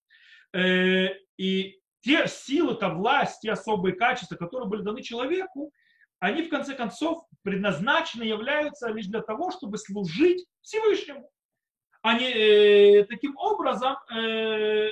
Э, 0.52 1.08
и 1.38 1.80
те 2.02 2.28
силы, 2.28 2.74
та 2.74 2.90
власть, 2.90 3.40
те 3.40 3.52
особые 3.52 3.94
качества, 3.94 4.36
которые 4.36 4.68
были 4.68 4.82
даны 4.82 5.02
человеку, 5.02 5.72
они 6.18 6.42
в 6.42 6.50
конце 6.50 6.74
концов 6.74 7.24
предназначены 7.42 8.24
являются 8.24 8.88
лишь 8.90 9.06
для 9.06 9.22
того, 9.22 9.50
чтобы 9.50 9.78
служить 9.78 10.44
Всевышнему. 10.60 11.30
Они 12.02 12.26
э, 12.26 13.04
таким 13.04 13.36
образом, 13.36 13.96
э, 14.14 14.90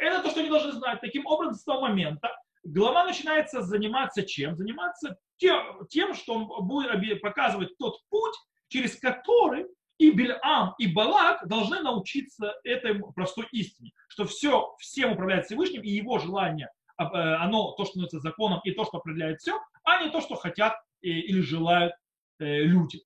это 0.00 0.22
то, 0.22 0.30
что 0.30 0.40
они 0.40 0.48
должны 0.48 0.72
знать. 0.72 1.00
Таким 1.00 1.26
образом, 1.26 1.54
с 1.54 1.64
того 1.64 1.82
момента 1.82 2.30
глава 2.64 3.04
начинается 3.04 3.62
заниматься 3.62 4.24
чем? 4.24 4.56
Заниматься 4.56 5.16
тем, 5.36 5.86
тем 5.88 6.14
что 6.14 6.34
он 6.34 6.66
будет 6.66 7.20
показывать 7.20 7.76
тот 7.78 8.00
путь, 8.08 8.34
через 8.68 8.98
который 8.98 9.66
и 10.02 10.10
Бельам, 10.10 10.74
и 10.78 10.88
Балак 10.88 11.46
должны 11.46 11.80
научиться 11.80 12.56
этой 12.64 12.98
простой 13.14 13.46
истине, 13.52 13.92
что 14.08 14.24
все, 14.24 14.74
всем 14.80 15.12
управляет 15.12 15.46
Всевышним, 15.46 15.82
и 15.82 15.90
его 15.90 16.18
желание, 16.18 16.70
э, 16.98 17.04
оно 17.04 17.70
то, 17.72 17.84
что 17.84 17.92
становится 17.92 18.18
законом, 18.18 18.60
и 18.64 18.72
то, 18.72 18.84
что 18.84 18.98
определяет 18.98 19.40
все, 19.40 19.60
а 19.84 20.02
не 20.02 20.10
то, 20.10 20.20
что 20.20 20.34
хотят 20.34 20.74
э, 21.02 21.06
или 21.06 21.40
желают 21.40 21.92
э, 22.40 22.64
люди. 22.64 23.04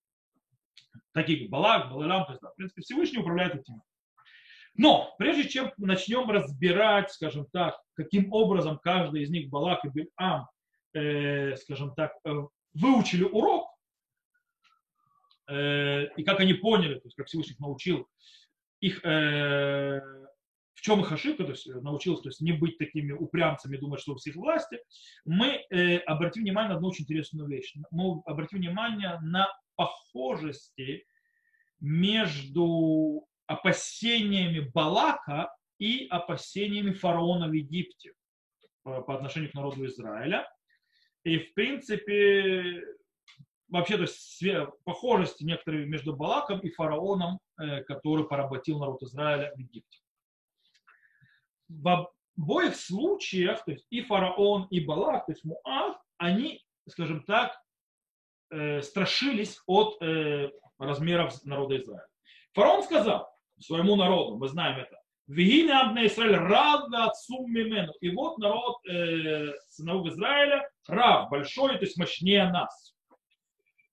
Такие 1.13 1.41
как 1.41 1.51
Балак, 1.51 1.91
Баларам, 1.91 2.25
то 2.25 2.33
есть, 2.33 2.41
да, 2.41 2.49
в 2.49 2.55
принципе, 2.55 2.81
Всевышний 2.81 3.19
управляет 3.19 3.57
этим. 3.57 3.83
Но 4.75 5.15
прежде 5.19 5.47
чем 5.47 5.71
начнем 5.77 6.31
разбирать, 6.31 7.13
скажем 7.13 7.47
так, 7.53 7.79
каким 7.93 8.33
образом 8.33 8.79
каждый 8.79 9.23
из 9.23 9.31
них, 9.31 9.51
Балак 9.51 9.85
и 9.85 9.89
Бельам, 9.89 10.49
скажем 11.57 11.95
так, 11.95 12.13
выучили 12.75 13.25
урок, 13.25 13.66
Э, 15.49 16.07
и 16.17 16.25
как 16.25 16.41
они 16.41 16.55
поняли, 16.55 16.95
то 16.95 17.07
есть 17.07 17.17
как 17.17 17.27
Всевышний 17.27 17.57
научил, 17.59 18.09
их, 18.81 19.05
э, 19.05 20.01
в 20.75 20.81
чем 20.81 21.01
их 21.01 21.13
ошибка, 21.13 21.45
то 21.45 21.51
есть 21.51 21.67
научился 21.67 22.25
то 22.25 22.29
есть 22.29 22.41
не 22.41 22.53
быть 22.53 22.79
такими 22.79 23.13
упрямцами, 23.13 23.77
думать, 23.77 24.01
что 24.01 24.13
у 24.13 24.17
всех 24.17 24.37
власти, 24.37 24.79
мы 25.25 25.65
э, 25.71 25.99
обратим 25.99 26.43
внимание 26.43 26.71
на 26.71 26.77
одну 26.77 26.89
очень 26.89 27.05
интересную 27.05 27.49
вещь. 27.49 27.75
Мы 27.91 28.21
обратим 28.25 28.59
внимание 28.59 29.19
на 29.23 29.49
похожести 29.77 31.07
между 31.81 33.27
опасениями 33.47 34.71
Балака 34.75 35.55
и 35.79 36.07
опасениями 36.09 36.93
фараона 36.93 37.49
в 37.49 37.53
Египте 37.53 38.15
по, 38.83 39.03
по 39.03 39.15
отношению 39.15 39.51
к 39.51 39.55
народу 39.55 39.85
Израиля. 39.87 40.49
И, 41.25 41.39
в 41.39 41.55
принципе, 41.55 42.83
вообще, 43.69 43.97
то 43.97 44.03
есть 44.03 44.45
похожести 44.85 45.45
некоторые 45.45 45.87
между 45.87 46.15
Балаком 46.15 46.61
и 46.61 46.71
фараоном, 46.71 47.39
э, 47.59 47.83
который 47.85 48.27
поработил 48.27 48.79
народ 48.79 49.03
Израиля 49.03 49.53
в 49.55 49.59
Египте. 49.59 50.01
В 51.69 52.11
обоих 52.37 52.77
случаях, 52.77 53.65
то 53.65 53.73
есть 53.73 53.87
и 53.91 54.03
фараон, 54.03 54.67
и 54.71 54.81
Балак, 54.81 55.27
то 55.27 55.33
есть 55.33 55.45
Муав, 55.45 55.97
они, 56.19 56.65
скажем 56.89 57.25
так, 57.25 57.53
э, 58.51 58.83
страшились 58.83 59.61
от 59.67 60.01
э, 60.03 60.51
размеров 60.79 61.45
народа 61.45 61.77
Израиля. 61.79 62.07
Фараон 62.53 62.83
сказал 62.83 63.29
своему 63.59 63.97
народу, 63.97 64.37
мы 64.37 64.49
знаем 64.49 64.79
это, 64.79 65.01
Вегине 65.27 65.73
Абне 65.73 66.07
Израиль 66.07 66.37
рад 66.37 66.85
отцу 66.93 67.47
мимену. 67.49 67.93
И 68.01 68.11
вот 68.11 68.39
народ 68.39 68.77
э, 68.87 69.53
сынов 69.69 70.07
Израиля, 70.07 70.69
рав, 70.87 71.31
большой, 71.31 71.77
то 71.79 71.85
есть 71.85 71.99
мощнее 71.99 72.49
нас. 72.51 72.96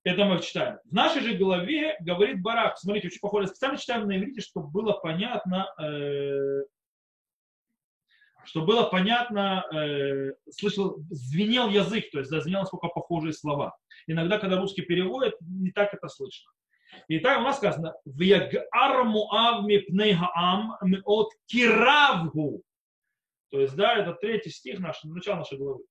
Это 0.04 0.26
мы 0.26 0.42
читаем. 0.42 0.80
В 0.84 0.94
нашей 0.94 1.22
же 1.22 1.34
голове 1.36 1.96
говорит 2.02 2.42
Барак. 2.42 2.78
Смотрите, 2.78 3.08
очень 3.08 3.22
похоже. 3.22 3.48
Специально 3.48 3.78
читаем 3.78 4.06
на 4.06 4.18
иврите, 4.18 4.42
чтобы 4.42 4.68
было 4.68 4.92
понятно, 4.92 5.74
э, 5.82 6.64
чтобы 8.44 8.68
было 8.68 8.84
понятно, 8.84 9.66
э, 9.74 10.34
слышал, 10.50 10.98
звенел 11.10 11.70
язык, 11.70 12.12
то 12.12 12.20
есть 12.20 12.30
зазвенел 12.30 12.62
насколько 12.62 12.90
похожие 12.90 13.32
слова. 13.32 13.78
Иногда, 14.06 14.40
когда 14.40 14.60
русский 14.60 14.82
переводит, 14.82 15.36
не 15.40 15.72
так 15.72 15.94
это 15.94 16.10
слышно. 16.10 16.52
Итак, 17.08 17.40
у 17.40 17.44
нас 17.44 17.58
сказано, 17.58 17.96
«Вягар 18.06 19.06
муав 19.06 19.66
мипней 19.66 20.14
хаам 20.16 20.74
от 21.06 21.30
киравгу». 21.46 22.62
То 23.52 23.62
есть, 23.62 23.76
да, 23.76 23.96
это 23.96 24.14
третий 24.14 24.50
стих, 24.50 24.80
наш, 24.80 25.02
начало 25.04 25.38
нашей 25.38 25.58
главы 25.58 25.84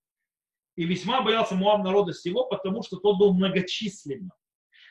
и 0.76 0.84
весьма 0.84 1.22
боялся 1.22 1.54
Муав 1.54 1.82
народа 1.84 2.12
всего, 2.12 2.44
потому 2.44 2.82
что 2.82 2.96
тот 2.96 3.18
был 3.18 3.34
многочисленным. 3.34 4.32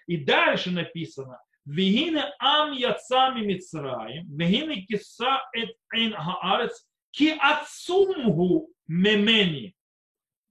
И 0.07 0.17
дальше 0.17 0.71
написано, 0.71 1.39
Вегине 1.65 2.33
ам 2.39 2.71
яцами 2.71 3.45
Мицраим, 3.45 4.25
вегине 4.35 4.81
киса 4.81 5.41
эт 5.53 5.75
эйн 5.93 6.13
хаарец, 6.13 6.87
ки 7.11 7.37
ацумгу 7.39 8.69
мемени. 8.87 9.75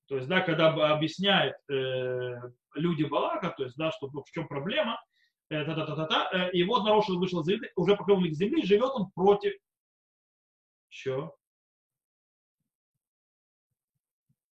То 0.06 0.16
есть, 0.16 0.28
да, 0.28 0.40
когда 0.40 0.68
объясняют 0.92 1.56
э, 1.68 2.34
люди 2.75 3.04
Балака, 3.04 3.50
то 3.50 3.64
есть, 3.64 3.76
да, 3.76 3.90
что 3.90 4.08
в 4.08 4.30
чем 4.30 4.46
проблема, 4.46 5.00
э, 5.50 5.64
та 5.64 5.72
-та 5.72 5.87
-та 5.87 5.96
-та 5.96 6.08
-та, 6.08 6.30
э, 6.32 6.50
и 6.52 6.64
вот 6.64 6.84
народ 6.84 7.08
вышел 7.08 7.40
из 7.40 7.46
земли, 7.46 7.70
уже 7.76 7.96
покрыл 7.96 8.20
к 8.20 8.32
земли, 8.32 8.64
живет 8.64 8.90
он 8.94 9.10
против. 9.10 9.54
Что? 10.88 11.37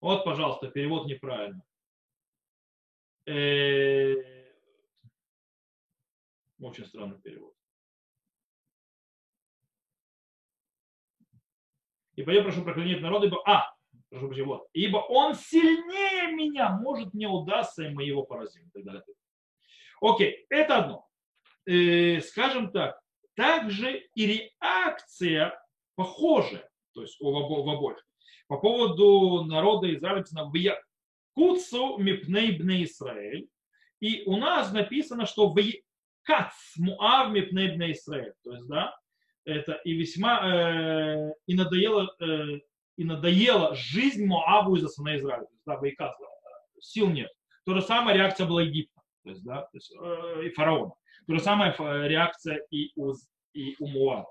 Вот, 0.02 0.26
пожалуйста, 0.26 0.68
перевод 0.68 1.06
неправильно. 1.06 1.64
Э, 3.28 4.16
очень 6.60 6.86
странный 6.86 7.20
перевод. 7.20 7.54
Ибо 12.16 12.34
я 12.34 12.44
прошу 12.44 12.64
проклянить 12.64 13.02
народ, 13.02 13.24
ибо... 13.24 13.42
А, 13.48 13.74
прошу 14.10 14.28
прощения, 14.28 14.48
вот. 14.48 14.68
Ибо 14.74 14.98
он 14.98 15.36
сильнее 15.36 16.34
меня, 16.34 16.72
может 16.72 17.14
не 17.14 17.28
удастся, 17.28 17.84
и 17.84 17.94
мы 17.94 18.04
его 18.04 18.24
поразим. 18.24 18.68
И 18.68 18.72
так 18.72 18.84
далее. 18.84 19.04
Окей, 20.02 20.46
это 20.50 20.78
одно. 20.80 21.08
Э, 21.66 22.20
скажем 22.22 22.72
так, 22.72 23.00
также 23.36 24.10
и 24.16 24.50
реакция 24.60 25.64
похожая, 25.96 26.68
то 26.94 27.02
есть 27.02 27.20
в 27.20 27.28
обоих 27.28 28.04
по 28.52 28.58
поводу 28.58 29.46
народа 29.46 29.94
Израиля 29.96 30.24
написано 30.24 30.78
Куцу 31.34 31.98
мипней 31.98 32.52
бне 32.52 32.84
Израиль. 32.84 33.48
И 34.02 34.24
у 34.26 34.36
нас 34.36 34.74
написано, 34.74 35.26
что 35.26 35.56
Кац 36.24 36.52
муав 36.78 37.32
мипней 37.32 37.74
бне 37.74 37.94
Израиль. 37.94 38.34
То 38.44 38.52
есть, 38.52 38.68
да, 38.68 38.94
это 39.46 39.80
и 39.86 39.94
весьма, 39.94 40.42
э, 40.44 41.32
и 41.48 41.56
надоело, 41.56 42.14
э, 42.20 42.60
и 42.98 43.06
надоела 43.06 43.74
жизнь 43.74 44.26
Моаву 44.26 44.76
из-за 44.76 44.90
сына 44.90 45.16
Израиля. 45.16 45.46
То 45.46 45.54
есть, 45.54 45.64
да, 45.66 45.78
Байка, 45.78 46.14
сил 46.82 47.10
нет. 47.10 47.32
То 47.66 47.74
же 47.74 47.82
самое 47.82 48.18
реакция 48.18 48.48
была 48.48 48.64
Египта, 48.64 49.02
то 49.24 49.30
есть, 49.30 49.46
да, 49.46 49.62
то 49.62 49.78
есть, 49.78 49.96
э, 49.98 50.48
и 50.48 50.50
фараона. 50.50 50.92
То 51.26 51.36
же 51.36 51.40
самое 51.40 51.74
реакция 52.10 52.66
и 52.70 52.92
у, 52.98 53.14
и 53.54 53.78
у 53.80 53.88
Моава. 53.88 54.28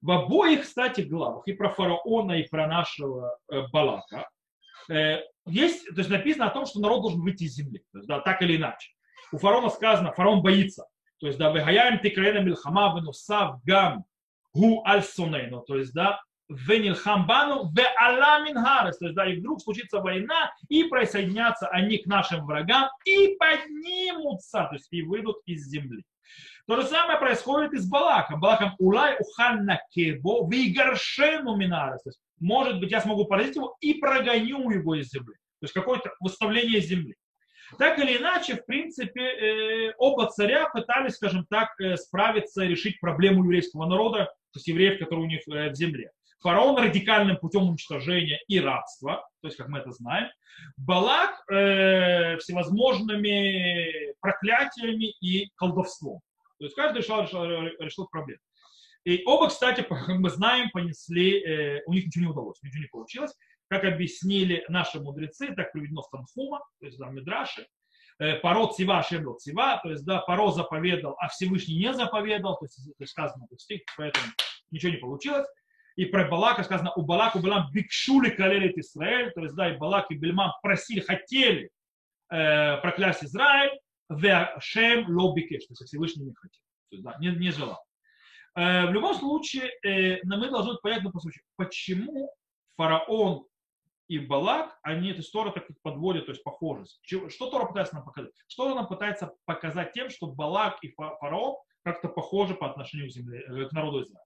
В 0.00 0.10
обоих, 0.10 0.62
кстати, 0.62 1.02
главах, 1.02 1.46
и 1.46 1.52
про 1.52 1.70
фараона, 1.70 2.32
и 2.32 2.48
про 2.48 2.66
нашего 2.66 3.38
э, 3.50 3.62
Балака, 3.72 4.28
э, 4.88 5.20
есть, 5.46 5.86
то 5.86 5.98
есть 5.98 6.10
написано 6.10 6.46
о 6.46 6.50
том, 6.50 6.66
что 6.66 6.80
народ 6.80 7.02
должен 7.02 7.20
выйти 7.20 7.44
из 7.44 7.54
земли. 7.54 7.82
То 7.92 7.98
есть, 7.98 8.08
да, 8.08 8.20
так 8.20 8.42
или 8.42 8.56
иначе. 8.56 8.90
У 9.32 9.38
фараона 9.38 9.70
сказано, 9.70 10.12
фараон 10.12 10.42
боится. 10.42 10.86
То 11.20 11.26
есть, 11.26 11.38
да, 11.38 11.50
вегаяем 11.52 12.00
тикаена 12.00 12.40
милхама 12.40 12.94
венусав 12.96 13.62
гам 13.64 14.04
гу 14.54 14.84
аль 14.86 15.02
То 15.02 15.76
есть, 15.76 15.92
да, 15.94 16.20
венилхамбану 16.48 17.70
в 17.70 17.78
аламин 17.96 18.56
харес. 18.56 18.98
То 18.98 19.06
есть, 19.06 19.16
да, 19.16 19.26
и 19.26 19.38
вдруг 19.38 19.60
случится 19.62 20.00
война, 20.00 20.52
и 20.68 20.84
присоединятся 20.84 21.68
они 21.68 21.98
к 21.98 22.06
нашим 22.06 22.44
врагам, 22.44 22.90
и 23.04 23.36
поднимутся, 23.38 24.64
то 24.64 24.74
есть, 24.74 24.88
и 24.90 25.02
выйдут 25.02 25.36
из 25.46 25.66
земли. 25.66 26.04
То 26.66 26.80
же 26.80 26.86
самое 26.86 27.18
происходит 27.18 27.72
и 27.72 27.78
с 27.78 27.88
Балаком. 27.88 28.40
Балаком 28.40 28.74
улай 28.78 29.16
уханна 29.18 29.80
кебо 29.90 30.48
вигаршену 30.48 31.56
минарес. 31.56 32.02
Может 32.38 32.80
быть, 32.80 32.90
я 32.90 33.00
смогу 33.00 33.24
поразить 33.24 33.56
его 33.56 33.76
и 33.80 33.94
прогоню 33.94 34.70
его 34.70 34.94
из 34.94 35.10
земли. 35.10 35.34
То 35.60 35.64
есть 35.64 35.74
какое-то 35.74 36.12
выставление 36.20 36.80
земли. 36.80 37.14
Так 37.78 37.98
или 37.98 38.18
иначе, 38.18 38.56
в 38.56 38.66
принципе, 38.66 39.22
э, 39.22 39.92
оба 39.96 40.26
царя 40.26 40.68
пытались, 40.68 41.14
скажем 41.14 41.46
так, 41.48 41.68
э, 41.80 41.96
справиться, 41.96 42.64
решить 42.64 43.00
проблему 43.00 43.44
еврейского 43.44 43.86
народа, 43.86 44.26
то 44.26 44.58
есть 44.58 44.68
евреев, 44.68 44.98
которые 44.98 45.24
у 45.24 45.28
них 45.28 45.40
э, 45.48 45.70
в 45.70 45.74
земле. 45.74 46.10
Фараон 46.42 46.76
радикальным 46.76 47.36
путем 47.38 47.68
уничтожения 47.68 48.40
и 48.48 48.60
рабства, 48.60 49.24
то 49.40 49.48
есть, 49.48 49.56
как 49.56 49.68
мы 49.68 49.78
это 49.78 49.92
знаем. 49.92 50.28
Балак 50.76 51.42
э, 51.50 52.36
всевозможными 52.38 54.12
проклятиями 54.20 55.14
и 55.20 55.50
колдовством. 55.56 56.20
То 56.62 56.66
есть 56.66 56.76
каждый 56.76 56.98
решил, 56.98 57.20
решил, 57.22 57.44
решил 57.80 58.06
проблему. 58.06 58.38
И 59.04 59.24
оба, 59.26 59.48
кстати, 59.48 59.84
мы 60.08 60.30
знаем, 60.30 60.70
понесли, 60.70 61.42
э, 61.42 61.82
у 61.86 61.92
них 61.92 62.06
ничего 62.06 62.24
не 62.24 62.30
удалось, 62.30 62.62
ничего 62.62 62.82
не 62.82 62.88
получилось. 62.88 63.34
Как 63.66 63.82
объяснили 63.82 64.64
наши 64.68 65.00
мудрецы, 65.00 65.52
так 65.56 65.72
приведено 65.72 66.02
в 66.02 66.10
Танхума, 66.10 66.60
то 66.78 66.86
есть 66.86 67.00
в 67.00 67.10
Мидраше, 67.10 67.66
э, 68.20 68.36
Паро 68.36 68.68
цива 68.68 69.02
шебло 69.02 69.34
цива, 69.40 69.80
то 69.82 69.90
есть 69.90 70.04
да, 70.04 70.20
Паро 70.20 70.52
заповедал, 70.52 71.16
а 71.18 71.26
Всевышний 71.26 71.78
не 71.78 71.92
заповедал, 71.94 72.56
то 72.56 72.66
есть, 72.66 72.76
то 72.76 73.02
есть 73.02 73.10
сказано 73.10 73.48
в 73.50 73.60
стих, 73.60 73.80
поэтому 73.96 74.26
ничего 74.70 74.92
не 74.92 74.98
получилось. 74.98 75.48
И 75.96 76.04
про 76.04 76.28
Балака 76.28 76.62
сказано, 76.62 76.92
у 76.94 77.02
Балака 77.02 77.40
Балам 77.40 77.72
бикшули 77.72 78.30
калелит 78.30 78.78
Израиль, 78.78 79.32
то 79.32 79.40
есть, 79.40 79.56
да, 79.56 79.74
и 79.74 79.76
Балак 79.78 80.12
и 80.12 80.14
Бельмам 80.14 80.52
просили, 80.62 81.00
хотели 81.00 81.70
э, 82.30 82.76
проклясть 82.76 83.24
Израиль, 83.24 83.76
Шем 84.60 85.06
лобикеш, 85.08 85.66
то 85.66 85.72
есть 85.72 85.84
Всевышний 85.84 86.24
не 86.24 86.34
хотел, 86.34 86.62
то 86.90 86.96
есть, 86.96 87.04
да, 87.04 87.16
не, 87.20 87.28
не 87.36 87.50
желал. 87.50 87.82
Э, 88.54 88.86
в 88.86 88.92
любом 88.92 89.14
случае, 89.14 89.70
э, 89.84 90.20
мы 90.24 90.50
должны 90.50 90.76
понять, 90.76 91.02
ну, 91.02 91.12
почему 91.56 92.30
фараон 92.76 93.46
и 94.08 94.18
Балак, 94.18 94.78
они 94.82 95.10
эту 95.10 95.22
сторону 95.22 95.52
так 95.52 95.64
подводят, 95.82 96.26
то 96.26 96.32
есть 96.32 96.44
похожесть. 96.44 97.00
Что 97.02 97.50
Тора 97.50 97.66
пытается 97.66 97.94
нам 97.94 98.04
показать? 98.04 98.32
Что 98.46 98.72
она 98.72 98.84
пытается 98.84 99.32
показать 99.46 99.92
тем, 99.92 100.10
что 100.10 100.26
Балак 100.26 100.76
и 100.82 100.92
фараон 100.92 101.56
как-то 101.82 102.08
похожи 102.08 102.54
по 102.54 102.70
отношению 102.70 103.08
к, 103.08 103.12
земле, 103.12 103.40
э, 103.40 103.68
к 103.68 103.72
народу 103.72 104.02
Израиля? 104.02 104.24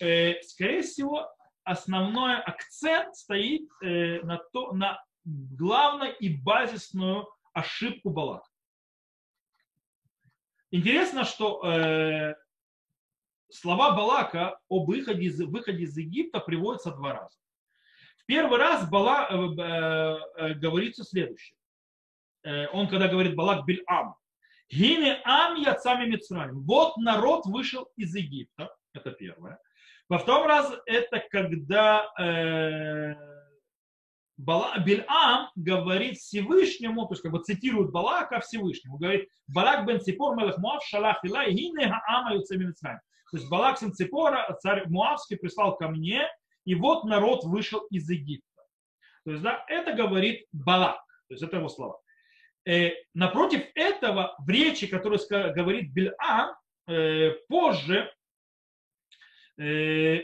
Э, 0.00 0.42
скорее 0.42 0.82
всего, 0.82 1.26
основной 1.64 2.36
акцент 2.42 3.14
стоит 3.14 3.68
э, 3.82 4.20
на, 4.22 4.38
то, 4.52 4.72
на 4.72 5.02
главной 5.24 6.12
и 6.12 6.36
базисную 6.36 7.26
ошибку 7.54 8.10
Балака. 8.10 8.49
Интересно, 10.70 11.24
что 11.24 11.64
э, 11.64 12.34
слова 13.50 13.96
Балака 13.96 14.60
об 14.68 14.86
выходе 14.86 15.24
из, 15.24 15.40
выходе 15.40 15.84
из 15.84 15.96
Египта 15.96 16.40
приводятся 16.40 16.92
два 16.92 17.14
раза. 17.14 17.36
В 18.18 18.26
первый 18.26 18.58
раз 18.58 18.88
Бала, 18.88 19.26
э, 19.28 19.34
э, 19.34 20.18
э, 20.36 20.54
говорится 20.54 21.02
следующее. 21.02 21.56
Э, 22.44 22.68
он 22.68 22.88
когда 22.88 23.08
говорит 23.08 23.34
Балак 23.34 23.64
Бильам. 23.66 24.14
Гине 24.70 25.20
ам 25.24 25.56
яцами 25.56 26.06
Мицраим. 26.06 26.62
Вот 26.62 26.96
народ 26.96 27.46
вышел 27.46 27.90
из 27.96 28.14
Египта. 28.14 28.72
Это 28.92 29.10
первое. 29.10 29.58
Во 30.08 30.18
втором 30.18 30.46
раз 30.46 30.72
это 30.86 31.20
когда 31.30 32.06
э, 32.18 33.39
Бильам 34.40 35.50
говорит 35.54 36.16
Всевышнему, 36.18 37.06
то 37.06 37.12
есть 37.12 37.22
как 37.22 37.32
бы 37.32 37.42
цитирует 37.42 37.90
Балака 37.90 38.40
Всевышнему, 38.40 38.98
говорит 38.98 39.28
Балак 39.48 39.86
бен 39.86 40.00
Ципор 40.00 40.36
мелех 40.36 40.58
Муав 40.58 40.84
шалах 40.84 41.22
илай 41.24 41.52
гине 41.52 41.88
хаама 41.88 42.38
То 42.40 42.54
есть 43.32 43.48
Балак 43.48 43.78
сын 43.78 43.92
Ципора, 43.92 44.56
царь 44.60 44.88
Муавский, 44.88 45.36
прислал 45.36 45.76
ко 45.76 45.88
мне, 45.88 46.26
и 46.64 46.74
вот 46.74 47.04
народ 47.04 47.44
вышел 47.44 47.80
из 47.90 48.08
Египта. 48.08 48.46
То 49.24 49.32
есть, 49.32 49.42
да, 49.42 49.64
это 49.68 49.92
говорит 49.92 50.46
Балак, 50.52 50.96
то 51.28 51.34
есть 51.34 51.42
это 51.42 51.58
его 51.58 51.68
слова. 51.68 52.00
Э, 52.66 52.90
напротив 53.14 53.66
этого, 53.74 54.34
в 54.38 54.48
речи, 54.48 54.86
которую 54.86 55.20
говорит 55.28 55.92
Бильам, 55.92 56.54
э, 56.86 57.32
позже 57.48 58.10
Э, 59.60 60.22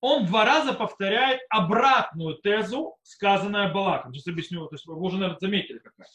он 0.00 0.26
два 0.26 0.44
раза 0.44 0.72
повторяет 0.72 1.40
обратную 1.50 2.36
тезу, 2.36 2.96
сказанную 3.02 3.72
Балаком. 3.72 4.14
Сейчас 4.14 4.28
объясню, 4.28 4.66
то 4.66 4.74
есть 4.74 4.86
вы 4.86 4.96
уже, 4.96 5.16
наверное, 5.16 5.38
заметили 5.38 5.78
какая. 5.78 6.08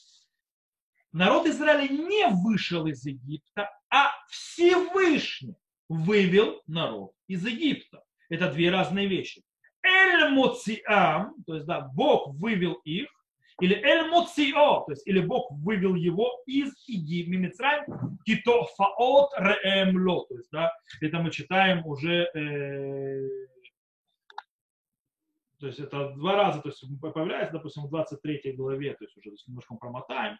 Народ 1.11 1.47
Израиля 1.47 1.87
не 1.87 2.27
вышел 2.43 2.85
из 2.87 3.05
Египта, 3.05 3.69
а 3.89 4.11
Всевышний 4.29 5.55
вывел 5.87 6.61
народ 6.67 7.13
из 7.27 7.45
Египта. 7.45 8.03
Это 8.29 8.51
две 8.51 8.69
разные 8.69 9.07
вещи. 9.07 9.43
Эль 9.83 10.29
Моциам, 10.29 11.35
то 11.45 11.55
есть 11.55 11.67
да, 11.67 11.81
Бог 11.81 12.33
вывел 12.35 12.73
их, 12.83 13.07
или 13.61 13.75
Эль 13.75 14.09
Моцио, 14.09 14.83
то 14.85 14.91
есть 14.91 15.07
или 15.07 15.19
Бог 15.19 15.49
вывел 15.51 15.95
его 15.95 16.29
из 16.45 16.73
Мимицраим, 16.87 18.17
Кито 18.25 18.65
Фаот 18.75 19.31
Реэмло, 19.37 20.25
то 20.27 20.35
есть 20.35 20.49
да, 20.51 20.73
это 20.99 21.19
мы 21.19 21.31
читаем 21.31 21.85
уже, 21.85 22.29
э, 22.33 23.47
то 25.65 25.69
есть 25.69 25.79
это 25.79 26.11
два 26.11 26.35
раза, 26.35 26.61
то 26.61 26.69
есть 26.69 26.83
появляется, 27.01 27.53
допустим, 27.53 27.87
в 27.87 27.89
23 27.89 28.53
главе, 28.53 28.93
то 28.93 29.03
есть 29.03 29.17
уже 29.17 29.31
то 29.31 29.33
есть 29.33 29.47
немножко 29.47 29.73
промотаем, 29.73 30.37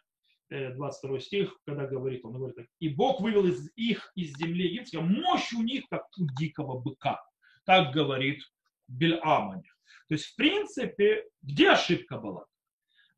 22 0.52 1.18
э, 1.18 1.20
стих, 1.20 1.60
когда 1.66 1.88
говорит, 1.88 2.24
он 2.24 2.34
говорит 2.34 2.56
так, 2.56 2.68
и 2.78 2.90
Бог 2.90 3.22
вывел 3.22 3.48
из 3.48 3.72
их 3.76 4.12
из 4.14 4.38
земли 4.38 4.68
египетской, 4.68 5.02
мощь 5.02 5.52
у 5.54 5.64
них, 5.64 5.88
как 5.90 6.06
у 6.20 6.28
дикого 6.38 6.80
быка. 6.80 7.20
Так 7.64 7.92
говорит 7.92 8.44
Бельам 8.88 9.64
То 9.64 10.14
есть, 10.14 10.26
в 10.26 10.36
принципе, 10.36 11.26
где 11.42 11.72
ошибка 11.72 12.20
была? 12.20 12.46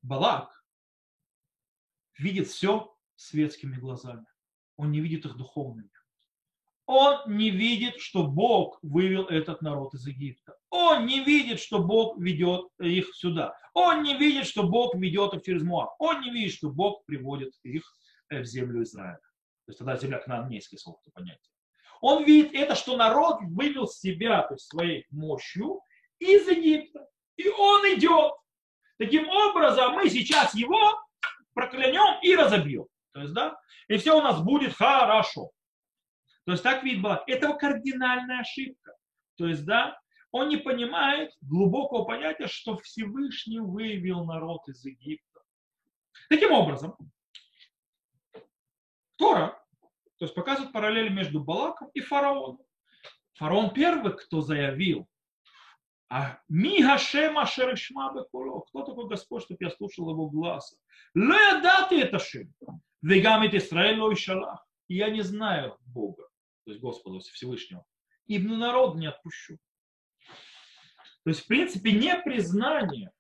Балак 0.01 0.63
видит 2.17 2.47
все 2.47 2.95
светскими 3.17 3.75
глазами. 3.75 4.25
Он 4.77 4.93
не 4.93 5.01
видит 5.01 5.25
их 5.25 5.35
духовными. 5.35 5.91
Он 6.85 7.35
не 7.35 7.49
видит, 7.49 7.99
что 7.99 8.25
Бог 8.25 8.79
вывел 8.81 9.25
этот 9.25 9.61
народ 9.61 9.93
из 9.93 10.07
Египта. 10.07 10.56
Он 10.69 11.06
не 11.06 11.23
видит, 11.23 11.60
что 11.60 11.80
Бог 11.80 12.17
ведет 12.17 12.67
их 12.80 13.15
сюда. 13.15 13.58
Он 13.73 14.03
не 14.03 14.17
видит, 14.17 14.47
что 14.47 14.63
Бог 14.63 14.95
ведет 14.95 15.34
их 15.34 15.43
через 15.43 15.63
Муав. 15.63 15.95
Он 15.99 16.21
не 16.21 16.32
видит, 16.32 16.53
что 16.53 16.69
Бог 16.69 17.06
приводит 17.06 17.53
их 17.63 17.84
э, 18.30 18.41
в 18.41 18.45
землю 18.45 18.84
Израиля. 18.84 19.19
То 19.65 19.69
есть 19.69 19.80
тогда 19.80 19.97
земля 19.97 20.19
кнаанейское 20.19 20.77
слово, 20.77 20.99
это 21.03 21.12
понятие. 21.12 21.51
Он 22.01 22.23
видит 22.23 22.53
это, 22.53 22.75
что 22.75 22.95
народ 22.95 23.39
вывел 23.41 23.88
себя, 23.88 24.43
то 24.43 24.56
есть 24.56 24.67
своей 24.67 25.06
мощью 25.10 25.82
из 26.19 26.47
Египта. 26.47 27.08
И 27.38 27.47
он 27.49 27.82
идет. 27.93 28.34
Таким 28.97 29.30
образом, 29.30 29.93
мы 29.93 30.10
сейчас 30.10 30.56
его 30.56 30.99
проклянем 31.53 32.19
и 32.21 32.36
разобьем. 32.36 32.88
То 33.13 33.21
есть, 33.21 33.34
да, 33.34 33.60
и 33.88 33.97
все 33.97 34.17
у 34.17 34.21
нас 34.21 34.41
будет 34.41 34.73
хорошо. 34.73 35.51
То 36.45 36.51
есть 36.53 36.63
так 36.63 36.84
Балак. 37.01 37.23
Это 37.27 37.53
кардинальная 37.53 38.39
ошибка. 38.39 38.93
То 39.38 39.47
есть, 39.47 39.65
да, 39.65 39.99
он 40.38 40.50
не 40.50 40.58
понимает 40.58 41.32
глубокого 41.41 42.04
понятия, 42.06 42.47
что 42.47 42.78
Всевышний 42.78 43.60
вывел 43.60 44.26
народ 44.26 44.67
из 44.67 44.84
Египта. 44.86 45.41
Таким 46.30 46.52
образом, 46.52 46.95
Тора, 49.17 49.62
то 50.17 50.26
есть 50.26 50.36
показывает 50.36 50.73
параллель 50.73 51.13
между 51.13 51.43
Балаком 51.43 51.89
и 51.93 52.00
фараоном. 52.00 52.65
Фараон 53.34 53.71
первый, 53.71 54.15
кто 54.17 54.41
заявил, 54.41 55.08
а 56.10 56.39
ми 56.47 56.82
Гашем 56.82 57.38
Ашеришма 57.38 58.13
Бекуло. 58.13 58.62
Кто 58.62 58.84
такой 58.84 59.08
Господь, 59.08 59.43
чтобы 59.43 59.58
я 59.62 59.69
слушал 59.69 60.10
его 60.10 60.30
глаза? 60.30 60.78
Ле 61.13 61.62
дати 61.62 61.95
это 61.95 62.17
шим. 62.19 62.54
Вегамит 63.02 63.54
Исраэль 63.54 64.00
и 64.12 64.15
шалах. 64.15 64.65
Я 64.88 65.10
не 65.10 65.21
знаю 65.21 65.78
Бога, 65.86 66.30
то 66.63 66.71
есть 66.71 66.82
Господа 66.82 67.19
Всевышнего. 67.19 67.86
И 68.26 68.39
народ 68.39 68.95
не 68.95 69.08
отпущу. 69.08 69.58
То 71.27 71.31
есть, 71.31 71.43
в 71.43 71.47
принципе, 71.47 71.91
непризнание 71.91 73.11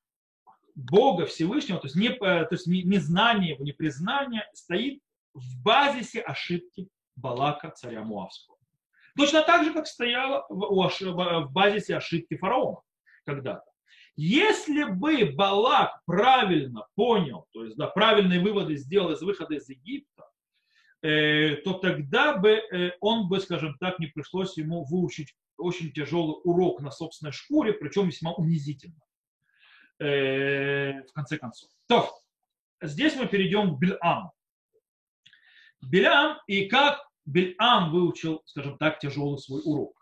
Бога 0.75 1.25
Всевышнего, 1.25 1.77
то 1.77 1.87
есть, 1.87 1.97
не, 1.97 2.07
то 2.07 2.47
есть 2.49 2.65
незнание 2.65 3.55
его, 3.55 3.65
непризнание 3.65 4.45
стоит 4.53 5.01
в 5.33 5.61
базисе 5.61 6.21
ошибки 6.21 6.87
Балака, 7.17 7.69
царя 7.69 8.03
Муавского. 8.03 8.57
Точно 9.17 9.43
так 9.43 9.65
же, 9.65 9.73
как 9.73 9.87
стояло 9.87 10.45
в 10.47 11.51
базисе 11.51 11.97
ошибки 11.97 12.37
фараона 12.37 12.77
когда-то. 13.25 13.69
Если 14.15 14.85
бы 14.85 15.25
Балак 15.35 15.99
правильно 16.05 16.87
понял, 16.95 17.45
то 17.51 17.65
есть 17.65 17.75
да, 17.75 17.87
правильные 17.87 18.39
выводы 18.39 18.77
сделал 18.77 19.11
из 19.11 19.21
выхода 19.21 19.55
из 19.55 19.67
Египта, 19.67 20.29
э, 21.01 21.57
то 21.57 21.73
тогда 21.73 22.37
бы 22.37 22.51
э, 22.51 22.93
он 23.01 23.27
бы, 23.27 23.41
скажем 23.41 23.75
так, 23.81 23.99
не 23.99 24.07
пришлось 24.07 24.55
ему 24.55 24.85
выучить 24.85 25.35
очень 25.57 25.91
тяжелый 25.91 26.39
урок 26.43 26.81
на 26.81 26.91
собственной 26.91 27.31
шкуре, 27.31 27.73
причем 27.73 28.07
весьма 28.07 28.33
унизительно. 28.33 28.99
Э, 29.99 31.01
в 31.03 31.11
конце 31.13 31.37
концов. 31.37 31.69
То, 31.87 32.11
здесь 32.81 33.15
мы 33.15 33.27
перейдем 33.27 33.75
к 33.75 33.79
Бельаму. 33.79 34.31
Белям 35.81 36.37
и 36.47 36.67
как 36.67 37.01
Бельам 37.25 37.91
выучил, 37.91 38.43
скажем 38.45 38.77
так, 38.77 38.99
тяжелый 38.99 39.37
свой 39.39 39.61
урок. 39.63 39.97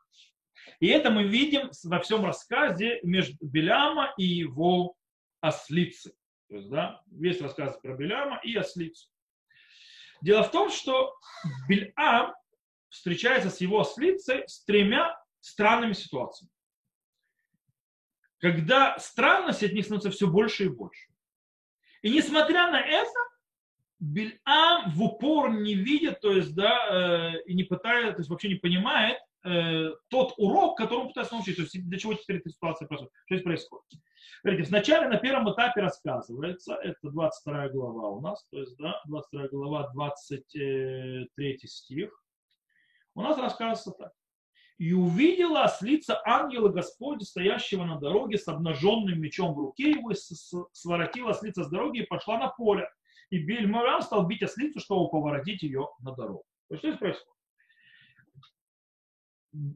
И 0.79 0.87
это 0.87 1.11
мы 1.11 1.23
видим 1.23 1.71
во 1.83 1.99
всем 1.99 2.25
рассказе 2.25 2.99
между 3.03 3.45
Беляма 3.45 4.13
и 4.17 4.25
его 4.25 4.95
ослицы. 5.41 6.13
То 6.49 6.55
есть, 6.55 6.69
да, 6.69 7.01
весь 7.07 7.39
рассказ 7.39 7.77
про 7.81 7.95
Беляма 7.95 8.39
и 8.43 8.55
ослицу. 8.55 9.09
Дело 10.21 10.43
в 10.43 10.51
том, 10.51 10.69
что 10.69 11.15
Бельам 11.69 12.33
встречается 12.89 13.49
с 13.49 13.61
его 13.61 13.81
ослицей 13.81 14.47
с 14.47 14.63
тремя 14.65 15.17
странными 15.45 15.93
ситуациями. 15.93 16.51
Когда 18.39 18.97
странность 18.99 19.63
от 19.63 19.73
них 19.73 19.85
становится 19.85 20.11
все 20.11 20.27
больше 20.27 20.65
и 20.65 20.69
больше. 20.69 21.07
И 22.01 22.09
несмотря 22.09 22.71
на 22.71 22.81
это, 22.81 23.19
Бильам 23.99 24.91
в 24.91 25.01
упор 25.01 25.51
не 25.51 25.73
видит, 25.73 26.19
то 26.19 26.33
есть, 26.33 26.53
да, 26.53 27.33
э, 27.37 27.43
и 27.45 27.53
не 27.53 27.63
пытается, 27.63 28.13
то 28.13 28.19
есть 28.19 28.29
вообще 28.29 28.49
не 28.49 28.55
понимает 28.55 29.17
э, 29.45 29.91
тот 30.09 30.33
урок, 30.37 30.77
который 30.77 31.01
он 31.01 31.07
пытается 31.07 31.33
научить, 31.33 31.55
то 31.55 31.61
есть 31.61 31.87
для 31.87 31.97
чего 31.97 32.13
теперь 32.13 32.37
эта 32.37 32.49
ситуация 32.49 32.87
происходит, 32.87 33.13
что 33.25 33.35
здесь 33.35 33.43
происходит. 33.43 33.85
Смотрите, 34.41 34.69
вначале 34.69 35.07
на 35.07 35.17
первом 35.17 35.51
этапе 35.53 35.81
рассказывается, 35.81 36.75
это 36.75 36.97
22 37.03 37.69
глава 37.69 38.09
у 38.09 38.21
нас, 38.21 38.45
то 38.51 38.59
есть, 38.59 38.75
да, 38.77 39.01
22 39.05 39.47
глава, 39.47 39.89
23 39.93 41.59
стих, 41.65 42.11
у 43.15 43.21
нас 43.21 43.37
рассказывается 43.37 43.91
так. 43.91 44.11
И 44.77 44.91
увидела 44.91 45.63
ослица 45.63 46.21
ангела 46.25 46.67
Господня, 46.69 47.23
стоящего 47.23 47.85
на 47.85 47.97
дороге 47.97 48.37
с 48.37 48.47
обнаженным 48.47 49.19
мечом 49.19 49.53
в 49.53 49.59
руке 49.59 49.91
его, 49.91 50.11
и 50.11 50.15
своротила 50.73 51.31
ослица 51.31 51.63
с 51.63 51.69
дороги 51.69 51.99
и 51.99 52.05
пошла 52.05 52.37
на 52.37 52.49
поле 52.49 52.89
и 53.29 53.39
Бельмарам 53.39 54.01
стал 54.01 54.25
бить 54.27 54.43
ослицу, 54.43 54.79
чтобы 54.79 55.09
поворотить 55.09 55.63
ее 55.63 55.89
на 55.99 56.11
дорогу. 56.11 56.45
То 56.67 56.75
есть, 56.75 56.79
что 56.81 56.89
здесь 56.89 56.99
происходит? 56.99 57.31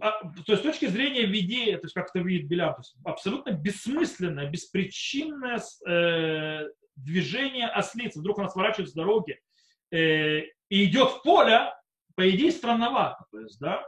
А, 0.01 0.11
то 0.45 0.51
есть 0.51 0.61
с 0.61 0.65
точки 0.65 0.87
зрения 0.87 1.25
видея, 1.25 1.77
то 1.77 1.85
есть 1.85 1.93
как 1.93 2.09
это 2.09 2.19
видит 2.19 2.49
Белям, 2.49 2.73
то 2.73 2.81
есть 2.81 2.95
абсолютно 3.05 3.51
бессмысленное, 3.51 4.49
беспричинное 4.49 5.61
э, 5.87 6.67
движение 6.97 7.67
ослицы. 7.67 8.19
Вдруг 8.19 8.39
она 8.39 8.49
сворачивает 8.49 8.89
с 8.89 8.93
дороги 8.93 9.39
э, 9.91 10.41
и 10.69 10.83
идет 10.83 11.09
в 11.09 11.23
поле, 11.23 11.73
по 12.15 12.29
идее, 12.29 12.51
странновато. 12.51 13.25
То 13.31 13.39
есть, 13.39 13.59
да? 13.59 13.81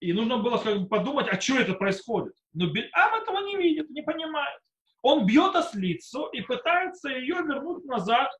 И 0.00 0.12
нужно 0.12 0.38
было 0.38 0.58
как 0.58 0.80
бы, 0.80 0.88
подумать, 0.88 1.26
а 1.28 1.40
что 1.40 1.58
это 1.58 1.74
происходит. 1.74 2.34
Но 2.52 2.66
Бельам 2.68 3.14
этого 3.20 3.44
не 3.44 3.56
видит, 3.56 3.90
не 3.90 4.02
понимает. 4.02 4.60
Он 5.02 5.26
бьет 5.26 5.54
ослицу 5.54 6.26
и 6.26 6.40
пытается 6.40 7.08
ее 7.08 7.36
вернуть 7.36 7.84
назад 7.84 8.30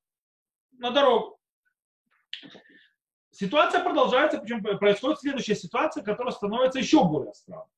на 0.73 0.91
дорогу. 0.91 1.39
Ситуация 3.31 3.83
продолжается, 3.83 4.39
причем 4.39 4.63
происходит 4.63 5.21
следующая 5.21 5.55
ситуация, 5.55 6.03
которая 6.03 6.33
становится 6.33 6.79
еще 6.79 7.05
более 7.05 7.35
странной. 7.35 7.71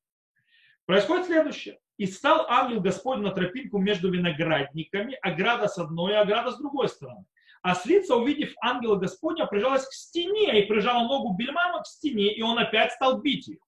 Происходит 0.85 1.27
следующее. 1.27 1.79
И 1.97 2.07
стал 2.07 2.47
ангел 2.49 2.81
Господь 2.81 3.19
на 3.19 3.31
тропинку 3.31 3.77
между 3.77 4.11
виноградниками, 4.11 5.17
ограда 5.21 5.67
с 5.67 5.77
одной, 5.77 6.17
ограда 6.17 6.51
с 6.51 6.57
другой 6.57 6.89
стороны. 6.89 7.25
А 7.61 7.75
слица, 7.75 8.15
увидев 8.15 8.53
ангела 8.59 8.95
Господня, 8.95 9.45
прижалась 9.45 9.87
к 9.87 9.93
стене 9.93 10.63
и 10.63 10.67
прижала 10.67 11.03
ногу 11.03 11.35
Бельмама 11.35 11.83
к 11.83 11.87
стене, 11.87 12.33
и 12.33 12.41
он 12.41 12.57
опять 12.57 12.93
стал 12.93 13.21
бить 13.21 13.47
ее. 13.47 13.59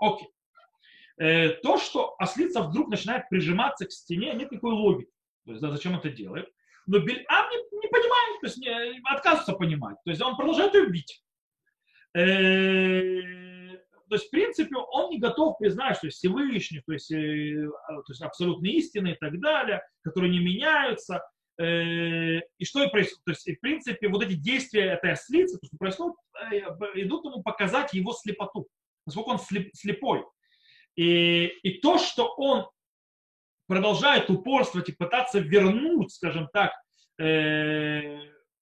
Окей. 0.00 0.28
Э, 1.18 1.48
то, 1.62 1.78
что 1.78 2.14
ослица 2.18 2.62
вдруг 2.62 2.88
начинает 2.88 3.28
прижиматься 3.28 3.86
к 3.86 3.92
стене, 3.92 4.34
нет 4.34 4.50
никакой 4.50 4.72
логики. 4.72 5.10
То 5.46 5.52
есть, 5.52 5.62
да, 5.62 5.70
зачем 5.70 5.96
это 5.96 6.10
делает? 6.10 6.48
Но 6.86 6.98
Бельам 6.98 7.50
не, 7.50 7.78
не 7.80 7.88
понимает, 7.88 8.40
то 8.40 8.46
есть 8.46 8.58
не, 8.58 9.00
отказывается 9.04 9.54
понимать. 9.54 9.96
То 10.04 10.10
есть 10.10 10.22
он 10.22 10.36
продолжает 10.36 10.74
ее 10.74 10.88
бить. 10.88 11.22
Э, 12.14 13.76
то 14.08 14.14
есть, 14.14 14.28
в 14.28 14.30
принципе, 14.30 14.76
он 14.76 15.10
не 15.10 15.18
готов 15.18 15.58
признать, 15.58 15.96
что 15.96 16.08
Всевышний, 16.08 16.82
то 16.86 16.92
есть, 16.92 17.10
э, 17.10 17.66
то 17.88 18.12
есть 18.12 18.22
абсолютные 18.22 18.74
истины 18.74 19.12
и 19.12 19.16
так 19.16 19.40
далее, 19.40 19.82
которые 20.02 20.30
не 20.30 20.38
меняются. 20.38 21.22
Э, 21.58 22.40
и 22.58 22.64
что 22.64 22.84
и 22.84 22.90
происходит? 22.90 23.24
То 23.24 23.30
есть, 23.32 23.58
в 23.58 23.60
принципе, 23.60 24.08
вот 24.08 24.22
эти 24.22 24.34
действия 24.34 24.92
этой 24.92 25.12
ослицы, 25.12 25.58
то, 25.58 25.66
что 25.66 25.76
происходит, 25.76 26.16
идут 26.94 27.24
ему 27.24 27.42
показать 27.42 27.94
его 27.94 28.12
слепоту, 28.12 28.68
насколько 29.06 29.30
он 29.30 29.38
слеп, 29.38 29.70
слепой. 29.74 30.24
И, 30.96 31.46
и 31.46 31.78
то, 31.80 31.98
что 31.98 32.34
он 32.36 32.68
продолжает 33.66 34.30
упорствовать 34.30 34.88
и 34.88 34.92
пытаться 34.92 35.38
вернуть, 35.38 36.12
скажем 36.12 36.48
так, 36.52 36.72
э, 37.18 38.18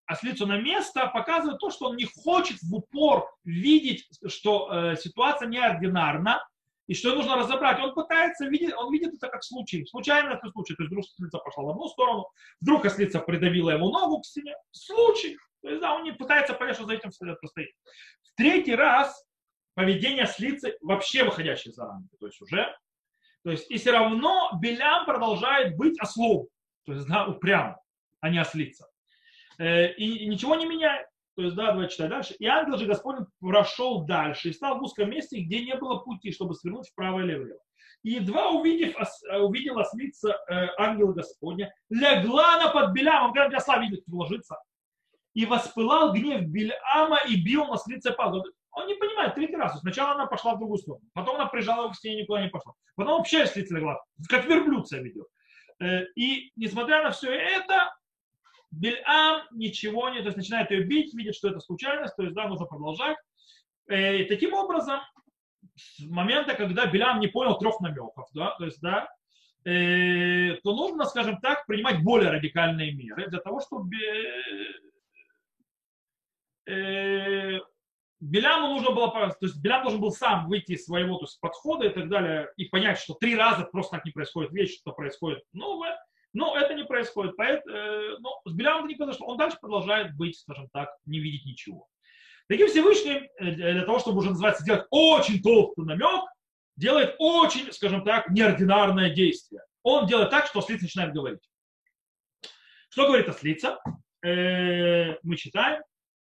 ослицу 0.07 0.47
на 0.47 0.59
место, 0.59 1.07
показывает 1.09 1.59
то, 1.59 1.71
что 1.71 1.87
он 1.87 1.97
не 1.97 2.05
хочет 2.05 2.59
в 2.63 2.75
упор 2.75 3.29
видеть, 3.45 4.07
что 4.27 4.71
э, 4.71 4.97
ситуация 4.97 5.49
неординарна, 5.49 6.41
и 6.87 6.95
что 6.95 7.15
нужно 7.15 7.37
разобрать. 7.37 7.81
Он 7.81 7.95
пытается 7.95 8.47
видеть, 8.47 8.75
он 8.75 8.93
видит 8.93 9.15
это 9.15 9.29
как 9.29 9.43
случай, 9.43 9.87
случайно 9.87 10.35
это 10.35 10.51
случай. 10.51 10.75
То 10.75 10.83
есть 10.83 10.91
вдруг 10.91 11.05
ослица 11.05 11.39
пошла 11.39 11.65
в 11.65 11.69
одну 11.71 11.89
сторону, 11.89 12.29
вдруг 12.61 12.85
ослица 12.85 13.21
придавила 13.21 13.71
его 13.71 13.91
ногу 13.91 14.21
к 14.21 14.27
стене. 14.27 14.55
Случай. 14.71 15.37
То 15.63 15.71
есть, 15.71 15.81
да, 15.81 15.95
он 15.95 16.05
не 16.05 16.13
пытается 16.13 16.53
понять, 16.53 16.77
что 16.77 16.85
за 16.85 16.95
этим 16.95 17.11
стоит. 17.11 17.39
В 18.23 18.35
третий 18.37 18.75
раз 18.75 19.24
поведение 19.75 20.25
ослицы 20.25 20.77
вообще 20.81 21.25
выходящее 21.25 21.73
за 21.73 21.85
рамки. 21.87 22.17
То 22.19 22.27
есть 22.27 22.41
уже 22.41 22.75
то 23.45 23.51
есть, 23.51 23.71
и 23.71 23.77
все 23.77 23.93
равно 23.93 24.51
Белям 24.61 25.05
продолжает 25.05 25.77
быть 25.77 26.01
ослом, 26.01 26.49
то 26.87 26.95
есть, 26.95 27.07
да, 27.07 27.27
упрям, 27.27 27.77
а 28.21 28.31
не 28.31 28.39
ослица. 28.39 28.89
Э, 29.59 29.93
и, 29.93 30.27
ничего 30.27 30.55
не 30.57 30.67
меняет. 30.67 31.07
То 31.37 31.43
есть, 31.43 31.55
да, 31.55 31.73
давай 31.73 31.89
читать 31.89 32.09
дальше. 32.09 32.35
И 32.39 32.47
ангел 32.47 32.79
же 32.79 32.87
Господень 32.87 33.27
прошел 33.41 34.05
дальше 34.07 34.49
и 34.49 34.53
стал 34.53 34.79
в 34.79 34.83
узком 34.83 35.11
месте, 35.11 35.41
где 35.41 35.63
не 35.63 35.75
было 35.77 35.99
пути, 35.99 36.33
чтобы 36.33 36.55
свернуть 36.55 36.89
вправо 36.89 37.21
или 37.21 37.35
влево. 37.35 37.61
И 38.03 38.13
едва 38.13 38.51
увидев, 38.51 38.97
э, 38.97 39.39
увидела 39.39 39.83
ослица 39.83 40.39
э, 40.49 40.69
ангела 40.79 41.13
Господня, 41.13 41.75
легла 41.91 42.57
на 42.59 42.71
под 42.71 42.93
Белямом, 42.93 43.35
когда 43.35 43.61
славы 43.61 43.89
видит, 43.89 44.05
ложится. 44.09 44.57
И 45.35 45.45
воспылал 45.45 46.15
гнев 46.15 46.47
Бельама 46.47 47.19
и 47.29 47.37
бил 47.37 47.67
на 47.67 47.77
слице 47.77 48.13
Павла. 48.13 48.43
Он 48.75 48.87
не 48.89 48.95
понимает, 48.95 49.35
третий 49.35 49.57
раз. 49.57 49.79
Сначала 49.81 50.13
она 50.13 50.27
пошла 50.27 50.55
в 50.55 50.59
другую 50.59 50.79
сторону, 50.79 51.05
потом 51.13 51.37
она 51.37 51.47
прижала 51.47 51.85
его 51.85 51.93
к 51.93 51.97
стене, 51.97 52.23
никуда 52.23 52.43
не 52.43 52.49
пошла. 52.49 52.73
Потом 52.97 53.19
вообще 53.19 53.47
с 53.47 53.55
лица 53.57 53.77
легла, 53.77 54.03
как 54.29 54.47
верблюд 54.47 54.89
себя 54.89 55.03
ведет. 55.03 55.27
Э, 55.81 56.05
и 56.17 56.51
несмотря 56.57 57.03
на 57.03 57.11
все 57.11 57.33
это, 57.33 57.95
Бельам 58.73 59.43
ничего 59.53 60.11
не, 60.11 60.19
то 60.19 60.27
есть 60.27 60.37
начинает 60.37 60.71
ее 60.73 60.83
бить, 60.83 61.15
видит, 61.15 61.37
что 61.37 61.49
это 61.49 61.61
случайность, 61.61 62.17
то 62.17 62.25
есть 62.25 62.35
да, 62.35 62.49
нужно 62.49 62.67
продолжать. 62.67 63.17
Э, 63.89 64.19
и 64.19 64.25
таким 64.25 64.55
образом, 64.55 65.01
с 65.77 66.01
момента, 66.01 66.55
когда 66.55 66.87
Белям 66.87 67.21
не 67.21 67.29
понял 67.29 67.57
трех 67.59 67.81
намеков, 67.81 68.29
да, 68.35 68.57
то 68.59 68.65
есть, 68.65 68.81
да, 68.81 69.09
э, 69.65 70.57
то 70.65 70.75
нужно, 70.75 71.05
скажем 71.05 71.41
так, 71.41 71.65
принимать 71.67 72.03
более 72.03 72.31
радикальные 72.31 72.93
меры 72.93 73.29
для 73.29 73.39
того, 73.39 73.61
чтобы 73.61 73.97
Беляму 78.25 78.69
нужно 78.69 78.93
было, 78.93 79.11
то 79.11 79.37
есть 79.43 79.61
Белям 79.61 79.83
должен 79.83 80.01
был 80.01 80.11
сам 80.11 80.49
выйти 80.49 80.73
из 80.73 80.87
своего 80.87 81.19
то 81.19 81.25
есть, 81.25 81.39
подхода 81.41 81.87
и 81.87 81.91
так 81.91 82.09
далее, 82.09 82.49
и 82.57 82.65
понять, 82.65 82.99
что 82.99 83.15
три 83.15 83.37
раза 83.37 83.65
просто 83.65 83.97
так 83.97 84.07
не 84.07 84.13
происходит 84.13 84.51
вещь, 84.53 84.79
что 84.79 84.93
происходит 84.93 85.43
новое, 85.53 85.99
но 86.33 86.57
это 86.57 86.73
не 86.75 86.85
происходит. 86.85 87.37
Поэтому, 87.37 87.77
э, 87.77 88.17
но 88.21 88.41
с 88.47 88.53
Белямом 88.53 88.85
это 88.85 88.89
не 88.89 88.95
произошло. 88.95 89.27
Он 89.27 89.37
дальше 89.37 89.59
продолжает 89.61 90.17
быть, 90.17 90.39
скажем 90.39 90.69
так, 90.73 90.97
не 91.05 91.21
видеть 91.21 91.45
ничего. 91.45 91.87
Таким 92.49 92.69
Всевышним, 92.69 93.29
э, 93.39 93.51
для 93.53 93.85
того, 93.85 93.99
чтобы 93.99 94.19
уже 94.19 94.31
называется 94.31 94.63
сделать 94.63 94.87
очень 94.91 95.43
толстый 95.43 95.85
намек, 95.85 96.25
делает 96.77 97.17
очень, 97.19 97.71
скажем 97.73 98.05
так, 98.05 98.31
неординарное 98.31 99.11
действие. 99.11 99.61
Он 99.83 100.07
делает 100.07 100.31
так, 100.31 100.47
что 100.47 100.61
ослица 100.61 100.85
начинает 100.85 101.13
говорить. 101.13 101.43
Что 102.89 103.07
говорит 103.07 103.29
ослица? 103.29 103.79
Э, 104.25 105.17
мы 105.23 105.37
читаем 105.37 105.83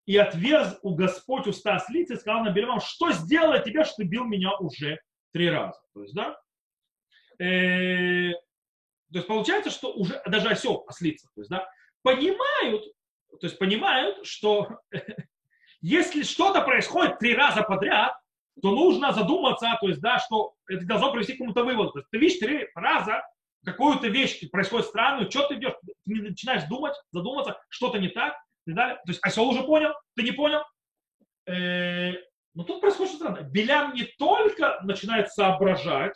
и 0.09 0.17
отверз 0.17 0.79
у 0.81 0.95
Господь 0.95 1.47
уста 1.47 1.77
ослицы 1.77 2.15
и 2.15 2.17
сказал 2.17 2.43
на 2.43 2.51
Белемам, 2.51 2.81
что 2.81 3.13
сделала 3.13 3.59
тебе, 3.59 3.85
что 3.85 3.97
ты 3.97 4.05
бил 4.05 4.25
меня 4.25 4.57
уже 4.57 4.99
три 5.35 5.51
раза. 5.51 5.79
То 5.93 6.03
есть, 6.03 6.15
да? 6.15 6.35
э, 7.39 8.33
то 9.13 9.19
есть 9.19 9.27
получается, 9.27 9.71
что 9.71 9.93
уже 9.93 10.19
даже 10.25 10.49
осел, 10.49 10.83
ослица, 10.87 11.29
то 11.35 11.43
есть, 11.43 11.51
да, 11.51 11.69
понимают, 12.01 12.85
то 13.33 13.47
есть 13.47 13.59
понимают, 13.59 14.27
что 14.27 14.81
если 15.83 16.23
что-то 16.23 16.63
происходит 16.63 17.19
три 17.19 17.35
раза 17.35 17.63
подряд, 17.63 18.15
то 18.63 18.71
нужно 18.71 19.13
задуматься, 19.13 19.77
то 19.79 19.89
есть, 19.89 20.01
да, 20.01 20.19
что 20.21 20.55
это 20.69 20.87
должно 20.87 21.13
привести 21.13 21.35
к 21.35 21.37
какому-то 21.37 21.65
выводу. 21.65 21.91
То 21.93 21.99
есть 21.99 22.11
ты 22.11 22.19
видишь 22.19 22.39
три 22.39 22.67
раза 22.75 23.23
какую-то 23.63 24.09
вещь 24.09 24.41
происходит 24.51 24.87
странную, 24.87 25.31
что 25.31 25.47
ты 25.49 25.57
идешь, 25.57 25.75
ты 25.85 26.15
начинаешь 26.15 26.65
думать, 26.65 26.95
задуматься, 27.13 27.61
что-то 27.69 27.99
не 27.99 28.09
так, 28.09 28.35
и 28.69 28.75
далее. 28.75 28.97
То 28.97 29.13
есть 29.13 29.21
осел 29.23 29.49
уже 29.49 29.63
понял, 29.65 29.93
ты 30.15 30.23
не 30.23 30.33
понял. 30.33 30.63
Э, 31.47 32.13
но 32.55 32.65
тут 32.65 32.81
происходит 32.81 33.13
что 33.13 33.19
странное. 33.19 33.49
Белям 33.49 33.95
не 33.95 34.05
только 34.19 34.81
начинает 34.83 35.33
соображать, 35.33 36.15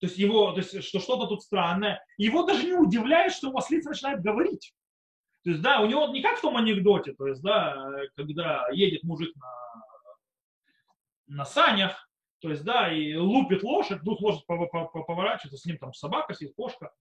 то 0.00 0.06
есть 0.06 0.18
его, 0.18 0.52
то 0.52 0.58
есть, 0.58 0.84
что 0.84 1.00
что-то 1.00 1.26
тут 1.26 1.42
странное, 1.42 2.04
его 2.18 2.44
даже 2.44 2.66
не 2.66 2.74
удивляет, 2.74 3.32
что 3.32 3.48
его 3.48 3.58
ослица 3.58 3.90
начинает 3.90 4.22
говорить. 4.22 4.74
То 5.44 5.50
есть, 5.50 5.62
да, 5.62 5.80
у 5.80 5.86
него 5.86 6.08
не 6.08 6.22
как 6.22 6.38
в 6.38 6.42
том 6.42 6.56
анекдоте, 6.56 7.14
то 7.14 7.26
есть, 7.26 7.40
да, 7.42 7.90
когда 8.16 8.66
едет 8.72 9.04
мужик 9.04 9.34
на, 9.36 9.52
на 11.28 11.44
санях, 11.44 12.10
то 12.40 12.50
есть, 12.50 12.64
да, 12.64 12.92
и 12.92 13.14
лупит 13.14 13.62
лошадь, 13.62 14.02
тут 14.04 14.20
лошадь 14.20 14.44
поворачивается, 14.46 15.56
с 15.56 15.64
ним 15.64 15.78
там 15.78 15.94
собака 15.94 16.34
сидит, 16.34 16.54
кошка 16.56 16.92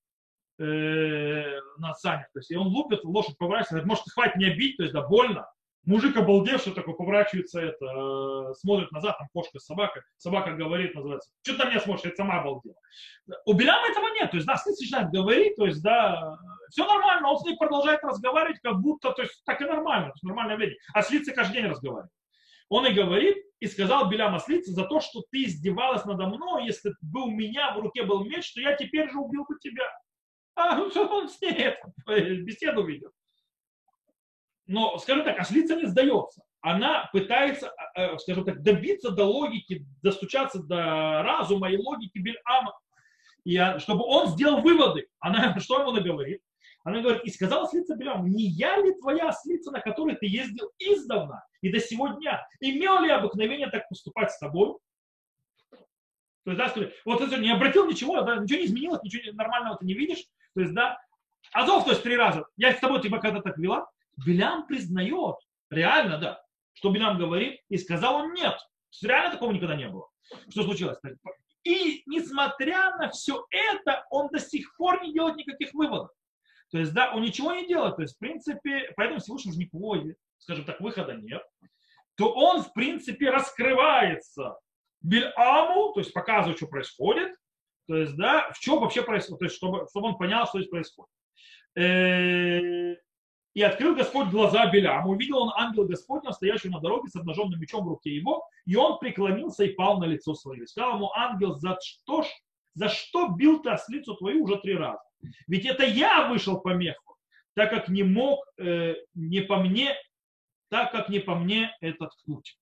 э, 0.60 1.60
на 1.78 1.94
санях, 1.94 2.28
то 2.34 2.40
есть, 2.40 2.52
и 2.52 2.56
он 2.56 2.68
лупит, 2.68 3.04
лошадь 3.04 3.38
поворачивается, 3.38 3.76
говорит, 3.76 3.90
может, 3.90 4.04
хватит 4.14 4.36
не 4.38 4.50
бить, 4.52 4.78
то 4.78 4.84
есть, 4.84 4.94
да, 4.94 5.08
больно, 5.08 5.48
Мужик 5.86 6.18
обалдевший 6.18 6.74
такой 6.74 6.96
поворачивается, 6.96 7.62
это, 7.62 7.86
э, 7.86 8.54
смотрит 8.56 8.92
назад, 8.92 9.20
там 9.20 9.28
кошка 9.32 9.60
с 9.60 9.66
собакой, 9.66 10.02
собака 10.18 10.52
говорит, 10.54 10.96
называется, 10.96 11.30
что 11.44 11.58
ты 11.58 11.70
меня 11.70 11.80
смотришь, 11.80 12.06
я 12.06 12.16
сама 12.16 12.40
обалдела. 12.40 12.76
У 13.46 13.54
Беляма 13.54 13.88
этого 13.90 14.08
нет, 14.16 14.32
то 14.32 14.38
есть, 14.38 14.48
да, 14.48 14.58
сын 14.58 14.74
начинает 14.80 15.12
говорить, 15.12 15.56
то 15.56 15.66
есть, 15.68 15.84
да, 15.84 16.38
все 16.72 16.88
нормально, 16.88 17.30
он 17.30 17.38
с 17.38 17.46
ней 17.46 17.56
продолжает 17.56 18.04
разговаривать, 18.04 18.60
как 18.62 18.82
будто, 18.82 19.12
то 19.12 19.22
есть, 19.22 19.44
так 19.46 19.62
и 19.62 19.66
нормально, 19.66 20.08
то 20.08 20.14
есть, 20.14 20.24
нормальное 20.24 20.58
время. 20.58 20.76
А 20.92 21.04
слицы 21.04 21.32
каждый 21.34 21.62
день 21.62 21.68
разговаривает. 21.68 22.12
Он 22.70 22.88
и 22.88 22.92
говорит, 22.92 23.38
и 23.60 23.68
сказал 23.68 24.10
Белям 24.10 24.34
ослице 24.34 24.72
за 24.72 24.86
то, 24.86 25.00
что 25.00 25.24
ты 25.32 25.44
издевалась 25.44 26.04
надо 26.06 26.26
мной, 26.26 26.66
если 26.66 26.94
бы 27.02 27.26
у 27.26 27.30
меня 27.30 27.76
в 27.76 27.80
руке 27.80 28.04
был 28.04 28.26
меч, 28.26 28.52
то 28.54 28.60
я 28.60 28.76
теперь 28.76 29.12
же 29.12 29.20
убил 29.20 29.46
бы 29.48 29.56
тебя. 29.60 29.88
А, 30.58 30.90
что 30.90 31.06
он 31.08 31.28
с 31.28 31.42
ней 31.42 31.52
это, 31.52 31.92
беседу 32.42 32.86
ведет 32.86 33.12
но, 34.68 34.98
скажем 34.98 35.24
так, 35.24 35.40
ослица 35.40 35.76
не 35.76 35.86
сдается. 35.86 36.44
Она 36.62 37.10
пытается, 37.14 37.72
э, 37.96 38.02
э, 38.02 38.18
скажем 38.18 38.46
так, 38.46 38.64
добиться 38.64 39.12
до 39.12 39.26
логики, 39.26 39.86
достучаться 40.02 40.64
до 40.64 41.22
разума 41.24 41.70
и 41.72 41.78
логики 41.78 42.18
Бельама, 42.18 42.78
и, 43.44 43.60
чтобы 43.80 44.04
он 44.04 44.28
сделал 44.30 44.62
выводы. 44.62 45.08
Она, 45.20 45.56
что 45.60 45.80
ему 45.80 45.92
она 45.92 46.02
говорит? 46.02 46.42
Она 46.84 47.02
говорит, 47.02 47.24
и 47.24 47.30
сказала 47.30 47.64
ослица 47.66 47.96
Белям, 47.96 48.28
не 48.28 48.44
я 48.44 48.78
ли 48.78 48.94
твоя 48.94 49.30
ослица, 49.30 49.72
на 49.72 49.80
которой 49.80 50.16
ты 50.16 50.28
ездил 50.28 50.72
издавна 50.80 51.44
и 51.62 51.72
до 51.72 51.80
сегодня? 51.80 52.48
Имел 52.60 53.02
ли 53.02 53.10
обыкновение 53.10 53.70
так 53.70 53.88
поступать 53.90 54.32
с 54.32 54.40
тобой? 54.40 54.76
То 55.72 56.52
есть, 56.52 56.60
да, 56.60 56.70
скажи, 56.70 56.94
вот 57.06 57.28
ты 57.28 57.38
не 57.38 57.52
обратил 57.52 57.88
ничего, 57.88 58.22
да, 58.22 58.38
ничего 58.38 58.60
не 58.60 58.66
изменилось, 58.66 59.02
ничего 59.02 59.34
нормального 59.34 59.78
ты 59.78 59.86
не 59.86 59.96
видишь. 59.96 60.24
То 60.56 60.62
есть, 60.62 60.74
да, 60.74 60.98
Азов, 61.52 61.86
то 61.86 61.92
есть 61.92 62.04
три 62.04 62.18
раза. 62.18 62.46
Я 62.58 62.74
с 62.74 62.80
тобой 62.80 63.02
тебя 63.02 63.20
когда 63.20 63.42
так 63.42 63.58
вела, 63.58 63.88
Билям 64.26 64.66
признает, 64.66 65.36
реально, 65.70 66.18
да, 66.18 66.42
что 66.74 66.90
Билям 66.90 67.18
говорит, 67.18 67.60
и 67.70 67.78
сказал 67.78 68.16
он 68.16 68.34
нет. 68.34 68.58
Реально 69.04 69.32
такого 69.32 69.52
никогда 69.52 69.76
не 69.76 69.90
было. 69.90 70.08
Что 70.50 70.64
случилось? 70.64 70.98
И 71.64 72.04
несмотря 72.06 72.96
на 72.98 73.10
все 73.10 73.46
это, 73.50 74.06
он 74.10 74.30
до 74.30 74.40
сих 74.40 74.76
пор 74.78 75.04
не 75.04 75.14
делает 75.14 75.36
никаких 75.36 75.74
выводов. 75.74 76.12
То 76.72 76.78
есть, 76.78 76.94
да, 76.94 77.14
он 77.14 77.22
ничего 77.22 77.54
не 77.54 77.68
делает. 77.68 77.96
То 77.96 78.04
есть, 78.04 78.16
в 78.16 78.20
принципе, 78.20 78.92
поэтому 78.96 79.20
Всевышний 79.20 79.52
уже 79.52 79.60
никакого, 79.60 80.02
скажем 80.38 80.66
так, 80.66 80.80
выхода 80.80 81.14
нет. 81.14 81.44
То 82.16 82.32
он, 82.34 82.64
в 82.64 82.72
принципе, 82.74 83.30
раскрывается 83.30 84.58
Бильаму, 85.02 85.94
то 85.94 86.00
есть 86.00 86.14
показывает, 86.14 86.58
что 86.58 86.68
происходит. 86.68 87.36
То 87.88 87.98
есть, 87.98 88.16
да, 88.16 88.52
в 88.52 88.60
чем 88.60 88.80
вообще 88.80 89.04
происходит, 89.04 89.40
то 89.40 89.46
есть, 89.46 89.56
чтобы, 89.56 89.88
чтобы 89.90 90.08
он 90.08 90.18
понял, 90.18 90.46
что 90.48 90.60
здесь 90.60 90.70
происходит. 90.70 91.12
Э, 91.76 92.96
и 93.56 93.62
открыл 93.62 93.96
Господь 93.96 94.28
глаза 94.30 94.70
Белям. 94.70 95.08
Увидел 95.08 95.38
он 95.38 95.54
ангела 95.56 95.86
Господня, 95.86 96.32
стоящего 96.32 96.74
на 96.74 96.82
дороге 96.82 97.10
с 97.10 97.16
обнаженным 97.16 97.60
мечом 97.60 97.86
в 97.86 97.90
руке 97.90 98.14
его, 98.14 98.46
и 98.66 98.76
он 98.76 99.00
преклонился 99.00 99.64
и 99.64 99.74
пал 99.74 100.00
на 100.00 100.06
лицо 100.06 100.36
свое. 100.36 100.68
сказал 100.68 100.96
ему 100.96 101.12
ангел, 101.14 101.56
за 101.56 101.78
что, 101.82 102.24
ж, 102.24 102.28
за 102.74 102.90
что 102.90 103.30
бил 103.30 103.62
ты 103.62 103.70
ослицу 103.70 104.16
твою 104.16 104.44
уже 104.44 104.58
три 104.58 104.76
раза? 104.76 105.02
Ведь 105.48 105.66
это 105.66 105.86
я 105.86 106.28
вышел 106.28 106.60
по 106.60 106.74
меху, 106.74 107.16
так 107.54 107.70
как 107.70 107.88
не 107.88 108.04
мог, 108.04 108.46
э, 108.58 108.96
не 109.14 109.42
по 109.42 109.58
мне, 109.58 109.96
так 110.70 110.92
как 110.92 111.10
не 111.10 111.20
по 111.20 111.36
мне 111.36 111.76
этот 111.80 112.12
путь. 112.26 112.58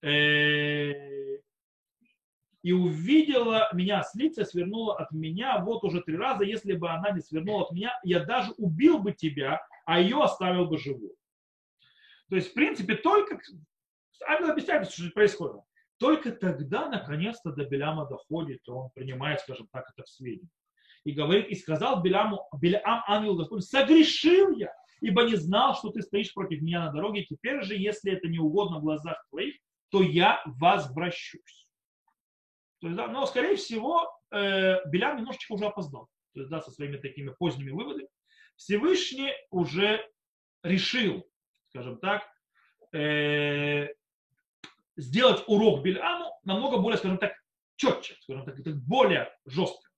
Э, 0.00 1.37
и 2.62 2.72
увидела 2.72 3.68
меня 3.72 4.00
ослица, 4.00 4.44
свернула 4.44 4.96
от 4.96 5.12
меня 5.12 5.58
вот 5.60 5.84
уже 5.84 6.00
три 6.02 6.16
раза. 6.16 6.44
Если 6.44 6.74
бы 6.74 6.90
она 6.90 7.10
не 7.10 7.20
свернула 7.20 7.64
от 7.64 7.72
меня, 7.72 7.98
я 8.02 8.24
даже 8.24 8.52
убил 8.56 8.98
бы 8.98 9.12
тебя, 9.12 9.60
а 9.86 10.00
ее 10.00 10.22
оставил 10.22 10.66
бы 10.66 10.78
живую. 10.78 11.14
То 12.28 12.36
есть, 12.36 12.50
в 12.50 12.54
принципе, 12.54 12.96
только... 12.96 13.40
Ангел 14.26 14.50
объясняет, 14.50 14.90
что 14.90 15.08
происходит. 15.10 15.62
Только 15.98 16.32
тогда, 16.32 16.88
наконец-то, 16.88 17.52
до 17.52 17.64
Беляма 17.64 18.06
доходит, 18.06 18.60
и 18.66 18.70
он 18.70 18.90
принимает, 18.94 19.40
скажем 19.40 19.68
так, 19.72 19.90
это 19.94 20.04
в 20.04 20.08
сведения. 20.08 20.48
И 21.04 21.12
говорит, 21.12 21.48
и 21.48 21.54
сказал 21.54 22.02
Беляму, 22.02 22.48
Белям, 22.60 23.02
ангел 23.06 23.36
Господь, 23.36 23.64
согрешил 23.64 24.50
я, 24.56 24.72
ибо 25.00 25.22
не 25.22 25.36
знал, 25.36 25.74
что 25.74 25.90
ты 25.90 26.02
стоишь 26.02 26.34
против 26.34 26.60
меня 26.60 26.86
на 26.86 26.92
дороге. 26.92 27.24
Теперь 27.24 27.62
же, 27.62 27.76
если 27.76 28.12
это 28.12 28.28
не 28.28 28.38
угодно 28.38 28.78
в 28.78 28.82
глазах 28.82 29.24
твоих, 29.30 29.54
то 29.90 30.02
я 30.02 30.42
возвращусь. 30.44 31.67
То 32.80 32.86
есть, 32.86 32.96
да, 32.96 33.08
но, 33.08 33.26
скорее 33.26 33.56
всего, 33.56 34.10
э, 34.30 34.84
Белян 34.88 35.16
немножечко 35.16 35.52
уже 35.52 35.66
опоздал. 35.66 36.08
То 36.34 36.40
есть, 36.40 36.50
да, 36.50 36.60
со 36.60 36.70
своими 36.70 36.96
такими 36.96 37.34
поздними 37.38 37.70
выводами. 37.70 38.08
Всевышний 38.56 39.32
уже 39.50 40.04
решил, 40.62 41.28
скажем 41.70 41.98
так, 41.98 42.22
э, 42.92 43.88
сделать 44.96 45.44
урок 45.46 45.82
Бельаму 45.82 46.32
намного 46.44 46.78
более, 46.78 46.98
скажем 46.98 47.18
так, 47.18 47.32
четче, 47.76 48.16
скажем 48.20 48.44
так, 48.44 48.76
более 48.84 49.32
жестко. 49.46 49.88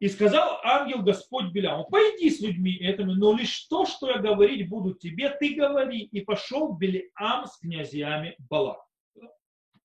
И 0.00 0.08
сказал 0.08 0.60
ангел 0.64 1.02
Господь 1.02 1.52
Беляму, 1.52 1.86
пойди 1.86 2.28
с 2.28 2.40
людьми 2.40 2.76
этими, 2.76 3.12
но 3.12 3.32
лишь 3.32 3.66
то, 3.68 3.86
что 3.86 4.10
я 4.10 4.18
говорить 4.18 4.68
буду 4.68 4.94
тебе, 4.94 5.30
ты 5.30 5.54
говори. 5.54 6.02
И 6.02 6.20
пошел 6.20 6.74
Белям 6.74 7.46
с 7.46 7.56
князьями 7.58 8.36
Балак. 8.38 8.84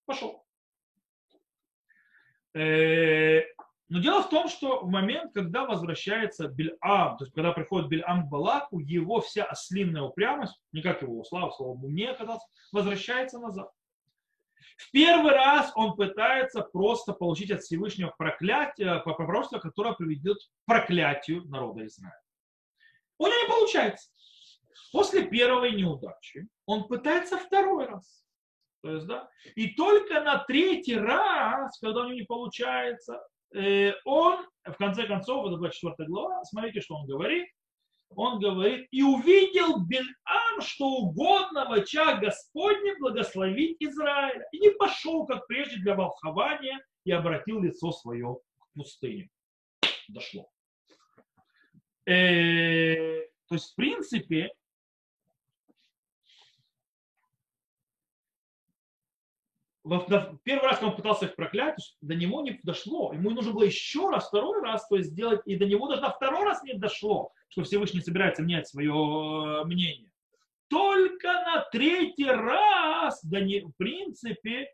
Пошел. 0.05 0.43
Э, 2.53 3.41
но 3.89 3.99
дело 3.99 4.21
в 4.21 4.29
том, 4.29 4.47
что 4.47 4.81
в 4.81 4.89
момент, 4.89 5.33
когда 5.33 5.65
возвращается 5.65 6.47
Бельам, 6.47 7.17
то 7.17 7.23
есть 7.23 7.33
когда 7.33 7.51
приходит 7.51 7.89
Бельам 7.89 8.27
к 8.27 8.29
Балаку, 8.29 8.79
его 8.79 9.19
вся 9.19 9.45
ослинная 9.45 10.03
упрямость, 10.03 10.59
не 10.71 10.81
как 10.81 11.01
его 11.01 11.23
слава, 11.23 11.51
слава 11.51 11.75
мне 11.75 12.11
оказался, 12.11 12.45
возвращается 12.71 13.39
назад. 13.39 13.71
В 14.77 14.91
первый 14.91 15.33
раз 15.33 15.71
он 15.75 15.95
пытается 15.95 16.61
просто 16.61 17.13
получить 17.13 17.51
от 17.51 17.61
Всевышнего 17.61 18.13
проклятие, 18.17 19.01
пророчество, 19.03 19.59
которое 19.59 19.93
приведет 19.93 20.37
к 20.37 20.65
проклятию 20.65 21.43
народа 21.49 21.85
Израиля. 21.85 22.13
У 23.17 23.25
него 23.25 23.35
не 23.41 23.49
получается. 23.49 24.09
После 24.91 25.23
первой 25.23 25.73
неудачи 25.73 26.47
он 26.65 26.87
пытается 26.87 27.37
второй 27.37 27.87
раз. 27.87 28.23
То 28.81 28.91
есть, 28.91 29.07
да, 29.07 29.29
и 29.55 29.73
только 29.75 30.21
на 30.21 30.43
третий 30.45 30.95
раз, 30.95 31.77
когда 31.79 32.01
у 32.01 32.03
него 32.05 32.13
не 32.13 32.23
получается, 32.23 33.21
э, 33.53 33.93
он, 34.05 34.45
в 34.63 34.73
конце 34.77 35.05
концов, 35.05 35.47
это 35.47 35.57
24 35.57 36.07
глава, 36.07 36.43
смотрите, 36.45 36.81
что 36.81 36.95
он 36.95 37.07
говорит. 37.07 37.47
Он 38.15 38.39
говорит, 38.39 38.87
и 38.89 39.03
увидел 39.03 39.85
Бельам, 39.85 40.61
что 40.61 40.85
угодно 40.85 41.69
в 41.69 41.73
очах 41.73 42.19
Господнем 42.19 42.95
благословить 42.99 43.77
Израиля. 43.79 44.47
И 44.51 44.59
не 44.59 44.71
пошел, 44.71 45.27
как 45.27 45.45
прежде, 45.45 45.77
для 45.77 45.93
волхования 45.93 46.83
и 47.05 47.11
обратил 47.11 47.61
лицо 47.61 47.91
свое 47.91 48.37
к 48.57 48.73
пустыне. 48.73 49.29
Дошло. 50.07 50.49
Э, 52.07 53.21
то 53.47 53.55
есть, 53.55 53.73
в 53.73 53.75
принципе, 53.75 54.51
первый 60.43 60.67
раз, 60.67 60.77
когда 60.77 60.91
он 60.91 60.95
пытался 60.95 61.25
их 61.25 61.35
проклять, 61.35 61.95
до 62.01 62.15
него 62.15 62.41
не 62.41 62.59
дошло. 62.63 63.13
Ему 63.13 63.31
нужно 63.31 63.53
было 63.53 63.63
еще 63.63 64.09
раз, 64.09 64.27
второй 64.27 64.61
раз 64.61 64.87
то 64.87 64.95
есть 64.95 65.11
сделать, 65.11 65.41
и 65.45 65.55
до 65.55 65.65
него 65.65 65.87
даже 65.87 66.01
на 66.01 66.11
второй 66.11 66.43
раз 66.43 66.63
не 66.63 66.73
дошло, 66.73 67.31
что 67.49 67.63
Всевышний 67.63 68.01
собирается 68.01 68.43
менять 68.43 68.67
свое 68.67 68.91
э, 68.91 69.63
мнение. 69.65 70.11
Только 70.69 71.27
на 71.27 71.67
третий 71.71 72.29
раз, 72.29 73.23
да 73.23 73.39
не, 73.39 73.61
в 73.61 73.71
принципе, 73.77 74.71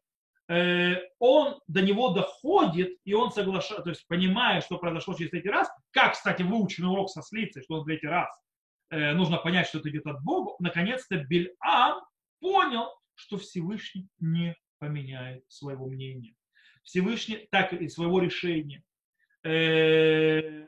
э, 0.50 0.96
он 1.20 1.60
до 1.68 1.82
него 1.82 2.10
доходит, 2.10 2.98
и 3.06 3.14
он 3.14 3.32
соглашается, 3.32 3.84
то 3.84 3.90
есть 3.90 4.06
понимая, 4.08 4.62
что 4.62 4.78
произошло 4.78 5.14
через 5.14 5.32
третий 5.32 5.50
раз, 5.50 5.70
как, 5.92 6.14
кстати, 6.14 6.44
выученный 6.44 6.90
урок 6.90 7.10
со 7.10 7.22
слицей, 7.22 7.64
что 7.64 7.76
он 7.76 7.86
третий 7.86 8.08
раз, 8.08 8.30
э, 8.90 9.14
нужно 9.14 9.38
понять, 9.38 9.68
что 9.68 9.80
это 9.80 9.90
идет 9.90 10.06
от 10.06 10.22
Бога, 10.24 10.54
наконец-то 10.60 11.16
Бельам 11.18 12.04
понял, 12.42 12.90
что 13.16 13.38
Всевышний 13.38 14.10
не 14.20 14.56
поменяет 14.86 15.44
своего 15.48 15.88
мнения. 15.88 16.36
Всевышний 16.84 17.48
так 17.50 17.74
и 17.74 17.90
своего 17.90 18.20
решения. 18.20 18.84
Э, 19.44 20.68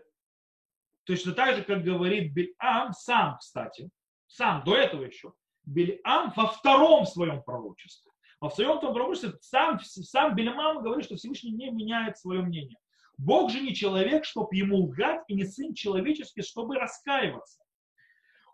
точно 1.03 1.33
так 1.33 1.55
же, 1.55 1.63
как 1.63 1.83
говорит 1.83 2.33
Бельам 2.33 2.93
сам, 2.93 3.37
кстати, 3.37 3.89
сам 4.25 4.63
до 4.63 4.75
этого 4.75 5.03
еще, 5.03 5.33
Бельам 5.63 6.33
во 6.35 6.47
втором 6.47 7.05
своем 7.05 7.43
пророчестве. 7.43 8.11
Во 8.39 8.49
втором 8.49 8.79
том 8.79 8.93
пророчестве 8.93 9.33
сам, 9.41 9.79
сам 9.81 10.35
Бельам 10.35 10.81
говорит, 10.81 11.05
что 11.05 11.15
Всевышний 11.15 11.51
не 11.51 11.69
меняет 11.69 12.17
свое 12.17 12.41
мнение. 12.41 12.77
Бог 13.17 13.51
же 13.51 13.61
не 13.61 13.73
человек, 13.73 14.25
чтобы 14.25 14.55
ему 14.55 14.77
лгать, 14.77 15.23
и 15.27 15.35
не 15.35 15.45
сын 15.45 15.73
человеческий, 15.73 16.43
чтобы 16.43 16.75
раскаиваться. 16.75 17.63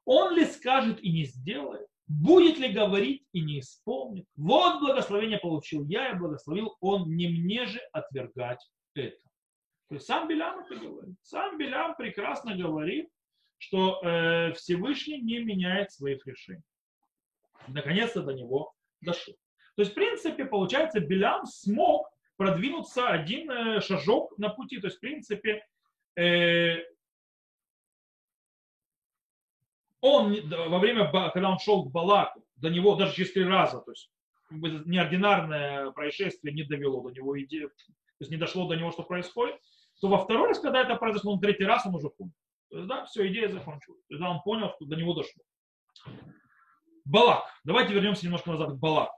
Он 0.05 0.35
ли 0.35 0.45
скажет 0.45 1.01
и 1.01 1.11
не 1.11 1.25
сделает? 1.25 1.87
Будет 2.21 2.59
ли 2.59 2.71
говорить 2.71 3.25
и 3.31 3.41
не 3.41 3.59
исполнит? 3.59 4.27
Вот 4.35 4.81
благословение 4.81 5.39
получил 5.39 5.83
я, 5.85 6.11
и 6.11 6.15
благословил 6.15 6.75
он, 6.79 7.15
не 7.15 7.27
мне 7.27 7.65
же 7.65 7.79
отвергать 7.91 8.59
это. 8.93 9.17
То 9.89 9.95
есть 9.95 10.05
сам 10.05 10.27
Белям 10.27 10.59
это 10.59 10.75
говорит. 10.75 11.15
Сам 11.23 11.57
Белям 11.57 11.95
прекрасно 11.95 12.55
говорит, 12.55 13.09
что 13.57 13.99
э, 14.03 14.53
Всевышний 14.53 15.21
не 15.21 15.39
меняет 15.39 15.91
своих 15.91 16.25
решений. 16.27 16.61
Наконец-то 17.67 18.21
до 18.21 18.33
него 18.33 18.73
дошло. 19.01 19.33
То 19.75 19.81
есть, 19.81 19.93
в 19.93 19.95
принципе, 19.95 20.45
получается, 20.45 20.99
Белям 20.99 21.45
смог 21.47 22.07
продвинуться 22.37 23.07
один 23.07 23.49
э, 23.49 23.81
шажок 23.81 24.37
на 24.37 24.49
пути. 24.49 24.79
То 24.79 24.87
есть, 24.87 24.97
в 24.97 25.01
принципе, 25.01 25.65
э, 26.15 26.77
он 30.03 30.49
во 30.49 30.79
время, 30.79 31.09
когда 31.31 31.49
он 31.49 31.59
шел 31.59 31.85
к 31.85 31.91
Балаку, 31.91 32.43
до 32.57 32.69
него 32.69 32.95
даже 32.95 33.15
через 33.15 33.31
три 33.31 33.45
раза, 33.45 33.79
то 33.79 33.91
есть 33.91 34.11
неординарное 34.51 35.91
происшествие 35.91 36.53
не 36.53 36.63
довело 36.63 37.01
до 37.01 37.09
него 37.09 37.41
идею, 37.41 37.69
то 37.69 37.75
есть 38.19 38.29
не 38.29 38.37
дошло 38.37 38.67
до 38.67 38.75
него, 38.75 38.91
что 38.91 39.03
происходит, 39.03 39.55
то 40.01 40.09
во 40.09 40.17
второй 40.17 40.49
раз, 40.49 40.59
когда 40.59 40.81
это 40.81 40.97
произошло, 40.97 41.31
он 41.31 41.39
третий 41.39 41.63
раз 41.63 41.85
он 41.85 41.95
уже 41.95 42.09
понял. 42.09 42.33
То 42.69 42.77
есть, 42.77 42.89
да, 42.89 43.05
все, 43.05 43.25
идея 43.27 43.47
закончилась. 43.47 44.01
То 44.09 44.15
есть, 44.15 44.21
да, 44.21 44.29
он 44.29 44.41
понял, 44.41 44.73
что 44.75 44.85
до 44.85 44.97
него 44.97 45.13
дошло. 45.13 45.41
Балак. 47.05 47.45
Давайте 47.63 47.93
вернемся 47.93 48.25
немножко 48.25 48.51
назад 48.51 48.71
к 48.71 48.75
Балаку. 48.75 49.15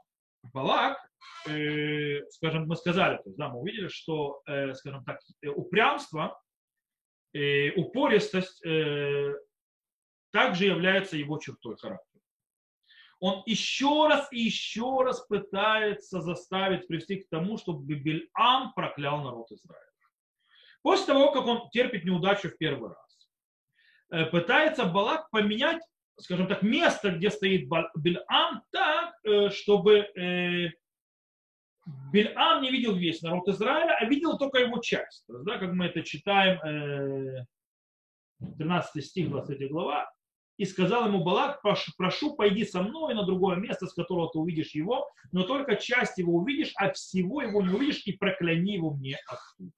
Балак, 0.53 0.99
э, 1.47 2.21
скажем, 2.29 2.67
мы 2.67 2.75
сказали, 2.75 3.17
то 3.17 3.23
есть, 3.25 3.37
да, 3.37 3.49
мы 3.49 3.61
увидели, 3.61 3.87
что, 3.87 4.41
э, 4.45 4.75
скажем 4.75 5.03
так, 5.03 5.19
э, 5.41 5.47
упрямство, 5.47 6.39
э, 7.33 7.71
упористость 7.71 8.63
э, 8.63 9.33
также 10.35 10.65
является 10.65 11.15
его 11.15 11.37
чертой 11.37 11.77
характера. 11.77 12.21
Он 13.21 13.41
еще 13.45 14.07
раз 14.09 14.27
и 14.33 14.41
еще 14.41 15.01
раз 15.01 15.21
пытается 15.21 16.19
заставить 16.19 16.89
привести 16.89 17.21
к 17.21 17.29
тому, 17.29 17.57
чтобы 17.57 17.95
Бельам 17.95 18.73
проклял 18.73 19.23
народ 19.23 19.49
Израиля. 19.53 19.81
После 20.81 21.05
того, 21.05 21.31
как 21.31 21.45
он 21.45 21.69
терпит 21.69 22.03
неудачу 22.03 22.49
в 22.49 22.57
первый 22.57 22.89
раз, 22.89 23.29
э, 24.11 24.25
пытается 24.25 24.83
Балак 24.83 25.29
поменять, 25.29 25.81
скажем 26.19 26.47
так, 26.47 26.63
место, 26.63 27.11
где 27.11 27.29
стоит 27.29 27.69
Бельам, 27.95 28.61
так, 28.71 29.15
э, 29.23 29.49
чтобы 29.51 29.99
э, 29.99 30.71
Бельам 32.11 32.61
не 32.61 32.71
видел 32.71 32.93
весь 32.93 33.21
народ 33.21 33.47
Израиля, 33.47 33.95
а 33.97 34.03
видел 34.03 34.37
только 34.37 34.59
его 34.59 34.79
часть. 34.79 35.23
да, 35.29 35.59
как 35.59 35.71
мы 35.71 35.85
это 35.85 36.03
читаем, 36.03 37.47
13 38.57 39.05
стих, 39.05 39.29
23 39.29 39.69
глава, 39.69 40.11
и 40.57 40.65
сказал 40.65 41.07
ему 41.07 41.23
Балак, 41.23 41.61
прошу, 41.61 42.35
пойди 42.35 42.65
со 42.65 42.81
мной 42.81 43.13
на 43.13 43.25
другое 43.25 43.57
место, 43.57 43.87
с 43.87 43.93
которого 43.93 44.29
ты 44.31 44.39
увидишь 44.39 44.71
его, 44.71 45.09
но 45.31 45.43
только 45.43 45.75
часть 45.75 46.17
его 46.17 46.35
увидишь, 46.35 46.71
а 46.75 46.91
всего 46.91 47.41
его 47.41 47.61
не 47.61 47.73
увидишь, 47.73 48.03
и 48.05 48.13
прокляни 48.13 48.73
его 48.73 48.91
мне 48.91 49.17
оттуда. 49.27 49.71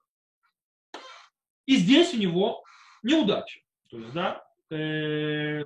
И 1.65 1.75
здесь 1.75 2.13
у 2.13 2.17
него 2.17 2.63
неудача. 3.03 3.59
То 3.89 3.97
есть, 3.97 4.13
да, 4.13 4.45
э, 4.69 5.63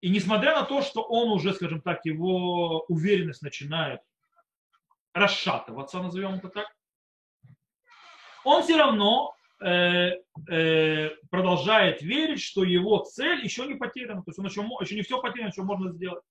и 0.00 0.08
несмотря 0.08 0.54
на 0.54 0.62
то, 0.64 0.82
что 0.82 1.02
он 1.02 1.30
уже, 1.30 1.52
скажем 1.54 1.82
так, 1.82 2.04
его 2.04 2.84
уверенность 2.88 3.42
начинает 3.42 4.00
расшатываться, 5.12 6.00
назовем 6.00 6.34
это 6.34 6.48
так, 6.48 6.68
он 8.44 8.62
все 8.62 8.76
равно 8.76 9.35
продолжает 11.30 12.02
верить, 12.02 12.42
что 12.42 12.62
его 12.64 12.98
цель 13.04 13.42
еще 13.42 13.66
не 13.66 13.74
потеряна, 13.74 14.22
то 14.22 14.30
есть 14.30 14.38
он 14.38 14.46
еще, 14.46 14.60
еще 14.80 14.94
не 14.94 15.02
все 15.02 15.20
потеряно, 15.20 15.52
что 15.52 15.62
можно 15.62 15.90
сделать. 15.90 16.22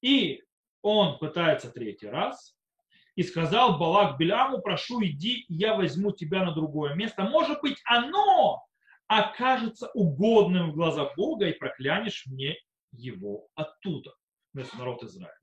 И 0.00 0.42
он 0.82 1.18
пытается 1.18 1.70
третий 1.70 2.08
раз, 2.08 2.54
и 3.16 3.24
сказал 3.24 3.78
Балак 3.78 4.16
Беляму, 4.16 4.60
прошу, 4.60 5.02
иди, 5.02 5.44
я 5.48 5.74
возьму 5.74 6.12
тебя 6.12 6.44
на 6.44 6.52
другое 6.52 6.94
место. 6.94 7.24
Может 7.24 7.60
быть, 7.62 7.80
оно 7.84 8.64
окажется 9.08 9.90
угодным 9.94 10.70
в 10.70 10.74
глазах 10.74 11.16
Бога, 11.16 11.48
и 11.48 11.52
проклянешь 11.58 12.26
мне 12.26 12.56
его 12.92 13.48
оттуда, 13.56 14.14
вместо 14.54 14.78
народ 14.78 15.02
Израиля. 15.02 15.34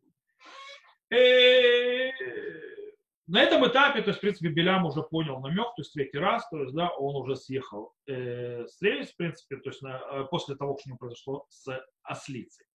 На 3.28 3.42
этом 3.42 3.68
этапе, 3.68 4.02
то 4.02 4.10
есть, 4.10 4.20
в 4.20 4.22
принципе, 4.22 4.50
Белям 4.50 4.86
уже 4.86 5.02
понял 5.02 5.40
намек, 5.40 5.68
то 5.76 5.82
есть, 5.82 5.94
третий 5.94 6.20
раз, 6.20 6.48
то 6.50 6.62
есть, 6.62 6.76
да, 6.76 6.90
он 6.90 7.16
уже 7.16 7.36
съехал 7.36 7.94
э, 8.06 8.68
с 8.68 8.80
рельс, 8.82 9.12
в 9.12 9.18
принципе, 9.18 9.58
то 9.58 9.70
есть, 9.72 9.82
на, 9.82 9.98
э, 9.98 10.26
после 10.30 10.56
того, 10.56 10.78
что 10.80 10.96
произошло 10.96 11.46
с 11.50 11.66
ослицей. 12.04 12.68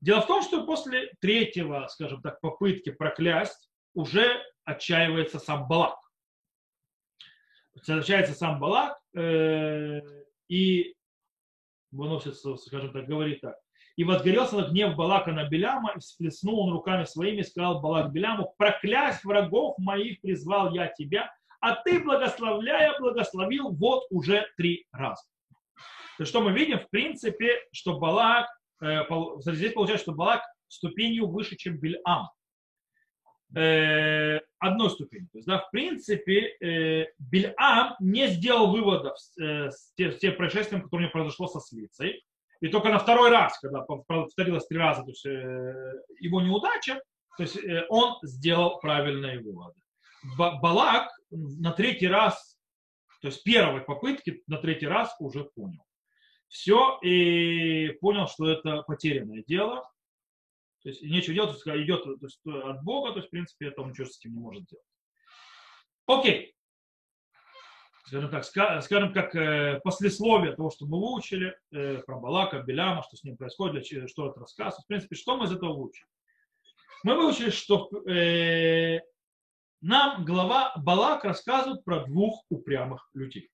Дело 0.00 0.22
в 0.22 0.26
том, 0.26 0.42
что 0.42 0.66
после 0.66 1.12
третьего, 1.20 1.86
скажем 1.88 2.20
так, 2.20 2.40
попытки 2.40 2.90
проклясть, 2.90 3.70
уже 3.94 4.42
отчаивается 4.64 5.38
сам 5.38 5.68
Балак. 5.68 5.98
Отчаивается 7.76 8.34
сам 8.34 8.58
Балак 8.58 8.98
э, 9.16 10.00
и 10.48 10.96
выносится, 11.92 12.56
скажем 12.56 12.92
так, 12.92 13.06
говорит 13.06 13.40
так. 13.40 13.56
И 13.96 14.04
возгорелся 14.04 14.62
гнев 14.62 14.96
Балака 14.96 15.32
на 15.32 15.44
Беляма, 15.44 15.92
и 15.94 16.00
всплеснул 16.00 16.60
он 16.60 16.72
руками 16.72 17.04
своими, 17.04 17.40
и 17.40 17.44
сказал 17.44 17.80
Балак 17.80 18.12
Беляму, 18.12 18.54
проклясть 18.58 19.24
врагов 19.24 19.78
моих 19.78 20.20
призвал 20.20 20.74
я 20.74 20.88
тебя, 20.88 21.32
а 21.60 21.76
ты, 21.76 22.02
благословляя, 22.02 22.98
благословил 22.98 23.70
вот 23.70 24.04
уже 24.10 24.46
три 24.56 24.86
раза. 24.92 25.22
То 26.16 26.22
есть, 26.22 26.30
что 26.30 26.42
мы 26.42 26.52
видим, 26.52 26.78
в 26.78 26.90
принципе, 26.90 27.60
что 27.72 27.98
Балак, 27.98 28.46
э, 28.82 29.02
здесь 29.46 29.72
получается, 29.72 30.04
что 30.04 30.12
Балак 30.12 30.42
ступенью 30.68 31.28
выше, 31.28 31.56
чем 31.56 31.78
Бельам. 31.78 32.28
Э, 33.56 34.40
одной 34.58 34.90
ступени. 34.90 35.26
То 35.32 35.38
есть, 35.38 35.46
да, 35.46 35.58
в 35.58 35.70
принципе, 35.70 36.56
э, 36.60 37.06
Бельам 37.18 37.94
не 38.00 38.26
сделал 38.28 38.72
выводов 38.72 39.18
с, 39.18 39.38
э, 39.40 39.70
с, 39.70 39.92
тем, 39.94 40.12
с 40.12 40.18
тем 40.18 40.36
происшествием, 40.36 40.82
которое 40.82 41.02
у 41.02 41.06
него 41.06 41.12
произошло 41.12 41.46
со 41.46 41.60
Слицей. 41.60 42.24
И 42.64 42.68
только 42.68 42.88
на 42.88 42.98
второй 42.98 43.28
раз, 43.28 43.58
когда 43.58 43.82
повторилось 43.82 44.66
три 44.66 44.78
раза 44.78 45.02
то 45.02 45.10
есть, 45.10 45.26
э, 45.26 46.02
его 46.18 46.40
неудача, 46.40 46.98
то 47.36 47.42
есть 47.42 47.58
э, 47.58 47.84
он 47.90 48.16
сделал 48.22 48.78
правильные 48.80 49.38
выводы. 49.40 49.78
Балак 50.38 51.10
на 51.30 51.72
третий 51.72 52.08
раз, 52.08 52.58
то 53.20 53.28
есть 53.28 53.44
первой 53.44 53.82
попытки 53.82 54.42
на 54.46 54.56
третий 54.56 54.86
раз 54.86 55.14
уже 55.20 55.44
понял. 55.44 55.84
Все, 56.48 56.98
и 57.02 57.90
понял, 58.00 58.28
что 58.28 58.48
это 58.48 58.80
потерянное 58.80 59.44
дело. 59.46 59.86
То 60.82 60.88
есть 60.88 61.02
нечего 61.02 61.34
делать, 61.34 61.62
то 61.62 61.70
есть, 61.70 61.84
идет 61.84 62.04
то 62.04 62.16
есть, 62.22 62.40
от 62.46 62.82
Бога, 62.82 63.10
то 63.10 63.18
есть, 63.18 63.28
в 63.28 63.30
принципе, 63.30 63.66
это 63.66 63.82
он 63.82 63.90
ничего 63.90 64.06
с 64.06 64.18
этим 64.18 64.32
не 64.32 64.40
может 64.40 64.64
делать. 64.64 64.86
Окей 66.06 66.54
скажем 68.06 68.30
так, 68.30 68.44
скажем 68.44 69.12
как 69.12 69.34
э, 69.34 69.80
послесловие 69.82 70.54
того, 70.54 70.70
что 70.70 70.86
мы 70.86 71.00
выучили 71.00 71.56
э, 71.72 72.02
про 72.06 72.20
Балака, 72.20 72.62
Беляма, 72.62 73.02
что 73.02 73.16
с 73.16 73.24
ним 73.24 73.36
происходит, 73.36 73.86
что 74.10 74.30
это 74.30 74.40
рассказ. 74.40 74.78
В 74.78 74.86
принципе, 74.86 75.16
что 75.16 75.36
мы 75.36 75.46
из 75.46 75.52
этого 75.52 75.74
выучили? 75.74 76.06
Мы 77.02 77.16
выучили, 77.16 77.50
что 77.50 77.88
э, 78.06 79.00
нам 79.80 80.24
глава 80.24 80.74
Балак 80.76 81.24
рассказывает 81.24 81.84
про 81.84 82.04
двух 82.04 82.44
упрямых 82.50 83.08
людей, 83.14 83.50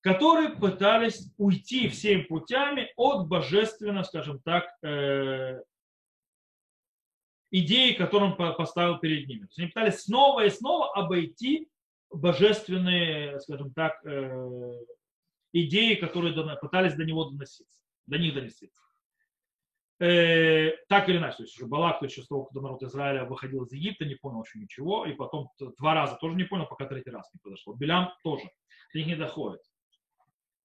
которые 0.00 0.50
пытались 0.50 1.30
уйти 1.36 1.88
всеми 1.88 2.22
путями 2.22 2.90
от 2.96 3.28
божественного, 3.28 4.04
скажем 4.04 4.40
так, 4.40 4.66
идеи, 7.50 7.92
которую 7.94 8.36
он 8.36 8.56
поставил 8.56 8.98
перед 8.98 9.26
ними. 9.26 9.48
Они 9.56 9.68
пытались 9.68 10.02
снова 10.02 10.44
и 10.44 10.50
снова 10.50 10.92
обойти 10.92 11.68
божественные, 12.10 13.40
скажем 13.40 13.72
так, 13.72 14.04
э, 14.04 14.72
идеи, 15.52 15.94
которые 15.94 16.34
пытались 16.56 16.94
до 16.94 17.04
него 17.04 17.24
доноситься, 17.24 17.80
до 18.06 18.18
них 18.18 18.34
доноситься. 18.34 18.82
э, 20.00 20.76
так 20.88 21.08
или 21.08 21.18
иначе, 21.18 21.38
то 21.38 21.42
есть 21.42 21.56
уже 21.58 21.66
Балак, 21.66 21.98
то 21.98 22.04
есть 22.06 22.16
еще 22.16 22.26
когда 22.28 22.60
народ 22.60 22.82
Израиля 22.84 23.24
выходил 23.24 23.64
из 23.64 23.72
Египта, 23.72 24.04
не 24.04 24.14
понял 24.14 24.44
еще 24.44 24.58
ничего, 24.60 25.04
и 25.06 25.12
потом 25.12 25.50
два 25.78 25.94
раза 25.94 26.16
тоже 26.16 26.36
не 26.36 26.44
понял, 26.44 26.66
пока 26.66 26.86
третий 26.86 27.10
раз 27.10 27.28
не 27.34 27.40
подошло. 27.42 27.74
Белям 27.74 28.12
тоже, 28.22 28.48
до 28.92 28.98
них 28.98 29.08
не 29.08 29.16
доходит. 29.16 29.60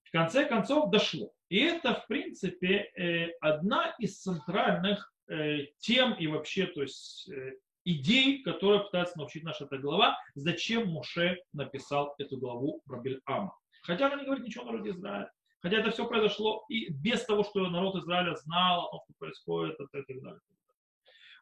В 0.03 0.11
конце 0.11 0.45
концов 0.45 0.91
дошло. 0.91 1.31
И 1.49 1.57
это, 1.59 1.95
в 1.95 2.07
принципе, 2.07 2.91
э, 2.95 3.31
одна 3.41 3.95
из 3.97 4.21
центральных 4.21 5.11
э, 5.27 5.65
тем 5.79 6.13
и 6.13 6.27
вообще, 6.27 6.67
то 6.67 6.83
есть 6.83 7.27
э, 7.29 7.53
идей, 7.85 8.41
которые 8.43 8.83
пытается 8.83 9.17
научить 9.17 9.43
наша 9.43 9.65
эта 9.65 9.77
глава, 9.77 10.17
зачем 10.35 10.87
Муше 10.89 11.39
написал 11.51 12.15
эту 12.17 12.37
главу 12.37 12.81
про 12.85 12.99
Бельама. 12.99 13.57
Хотя 13.83 14.07
она 14.07 14.17
не 14.17 14.25
говорит 14.25 14.45
ничего 14.45 14.63
о 14.63 14.71
народе 14.71 14.91
Израиля. 14.91 15.31
Хотя 15.59 15.77
это 15.77 15.91
все 15.91 16.07
произошло 16.07 16.65
и 16.69 16.91
без 16.91 17.23
того, 17.25 17.43
что 17.43 17.69
народ 17.69 17.95
Израиля 17.95 18.35
знал 18.35 18.87
о 18.87 18.91
том, 18.91 19.01
что 19.05 19.13
происходит, 19.17 19.79
и 19.79 19.85
так 19.91 20.21
далее. 20.21 20.41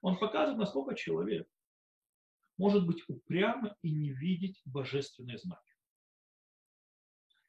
Он 0.01 0.17
показывает, 0.17 0.59
насколько 0.59 0.95
человек 0.95 1.47
может 2.57 2.85
быть 2.85 3.03
упрямым 3.07 3.73
и 3.81 3.91
не 3.91 4.11
видеть 4.11 4.61
божественные 4.65 5.37
знаки. 5.37 5.61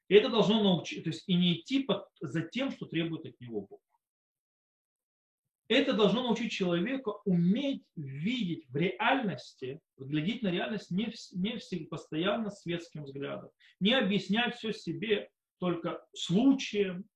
И 0.09 0.15
это 0.15 0.29
должно 0.29 0.63
научить, 0.63 1.05
то 1.05 1.11
есть 1.11 1.25
и 1.27 1.35
не 1.35 1.61
идти 1.61 1.83
под, 1.83 2.07
за 2.21 2.43
тем, 2.43 2.71
что 2.71 2.87
требует 2.87 3.27
от 3.27 3.41
него 3.41 3.63
Бог. 3.63 3.81
Это 5.73 5.95
должно 5.95 6.23
научить 6.23 6.53
человека 6.53 7.15
уметь 7.25 7.83
видеть 7.97 8.67
в 8.69 8.77
реальности, 8.77 9.81
глядеть 9.97 10.43
на 10.43 10.51
реальность 10.51 10.91
не, 10.91 11.11
не 11.33 11.57
всегда 11.57 11.87
постоянно 11.89 12.51
светским 12.51 13.05
взглядом, 13.05 13.49
не 13.81 13.95
объяснять 13.95 14.57
все 14.57 14.75
себе 14.75 15.31
только 15.59 16.05
случаем, 16.13 17.07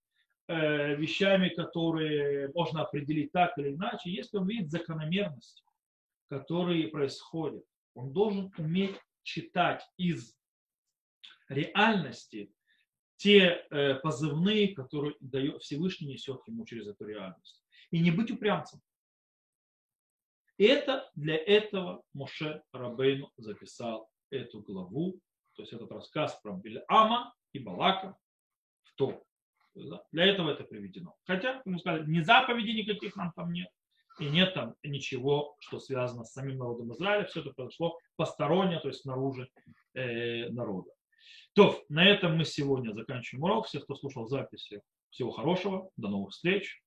э, 0.49 0.95
вещами, 0.97 1.51
которые 1.51 2.51
можно 2.55 2.81
определить 2.81 3.31
так 3.31 3.59
или 3.59 3.75
иначе, 3.75 4.11
если 4.11 4.39
он 4.39 4.49
видит 4.49 4.71
закономерности, 4.71 5.63
которые 6.29 6.89
происходят. 6.89 7.65
Он 7.95 8.15
должен 8.15 8.51
уметь 8.57 8.97
читать 9.23 9.87
из 9.99 10.35
реальности 11.51 12.51
те 13.17 13.67
э, 13.71 13.97
позывные, 13.97 14.75
которые 14.75 15.15
дает, 15.21 15.63
Всевышний 15.63 16.09
несет 16.09 16.41
ему 16.47 16.65
через 16.65 16.87
эту 16.87 17.05
реальность. 17.05 17.66
И 17.91 18.01
не 18.01 18.11
быть 18.11 18.31
упрямцем. 18.31 18.81
Это 20.59 21.11
для 21.15 21.37
этого 21.37 22.03
Моше 22.15 22.63
Рабейну 22.73 23.31
записал 23.37 24.09
эту 24.31 24.63
главу, 24.63 25.21
то 25.55 25.63
есть 25.63 25.73
этот 25.73 25.91
рассказ 25.93 26.39
про 26.43 26.53
Бельама 26.53 27.35
и 27.53 27.59
Балака, 27.59 28.17
то. 28.97 29.23
Для 29.75 30.25
этого 30.25 30.51
это 30.51 30.65
приведено. 30.65 31.15
Хотя, 31.25 31.61
мы 31.67 31.79
сказали, 31.79 32.11
ни 32.11 32.21
заповедей 32.21 32.75
никаких 32.75 33.15
нам 33.17 33.33
там 33.37 33.53
нет, 33.53 33.69
и 34.19 34.25
нет 34.25 34.55
там 34.55 34.75
ничего, 34.83 35.57
что 35.61 35.79
связано 35.79 36.25
с 36.25 36.33
самим 36.33 36.57
народом 36.57 36.93
Израиля. 36.95 37.27
Все 37.27 37.41
это 37.41 37.51
произошло 37.51 37.99
посторонне, 38.17 38.81
то 38.81 38.89
есть 38.89 39.03
снаружи 39.03 39.51
э, 39.93 40.49
народа. 40.49 40.91
То, 41.53 41.85
на 41.91 42.07
этом 42.07 42.37
мы 42.37 42.45
сегодня 42.45 42.93
заканчиваем 42.95 43.45
урок. 43.45 43.67
Всех, 43.67 43.85
кто 43.85 43.95
слушал 43.95 44.27
записи, 44.27 44.81
всего 45.11 45.31
хорошего. 45.31 45.91
До 45.97 46.09
новых 46.09 46.33
встреч. 46.33 46.83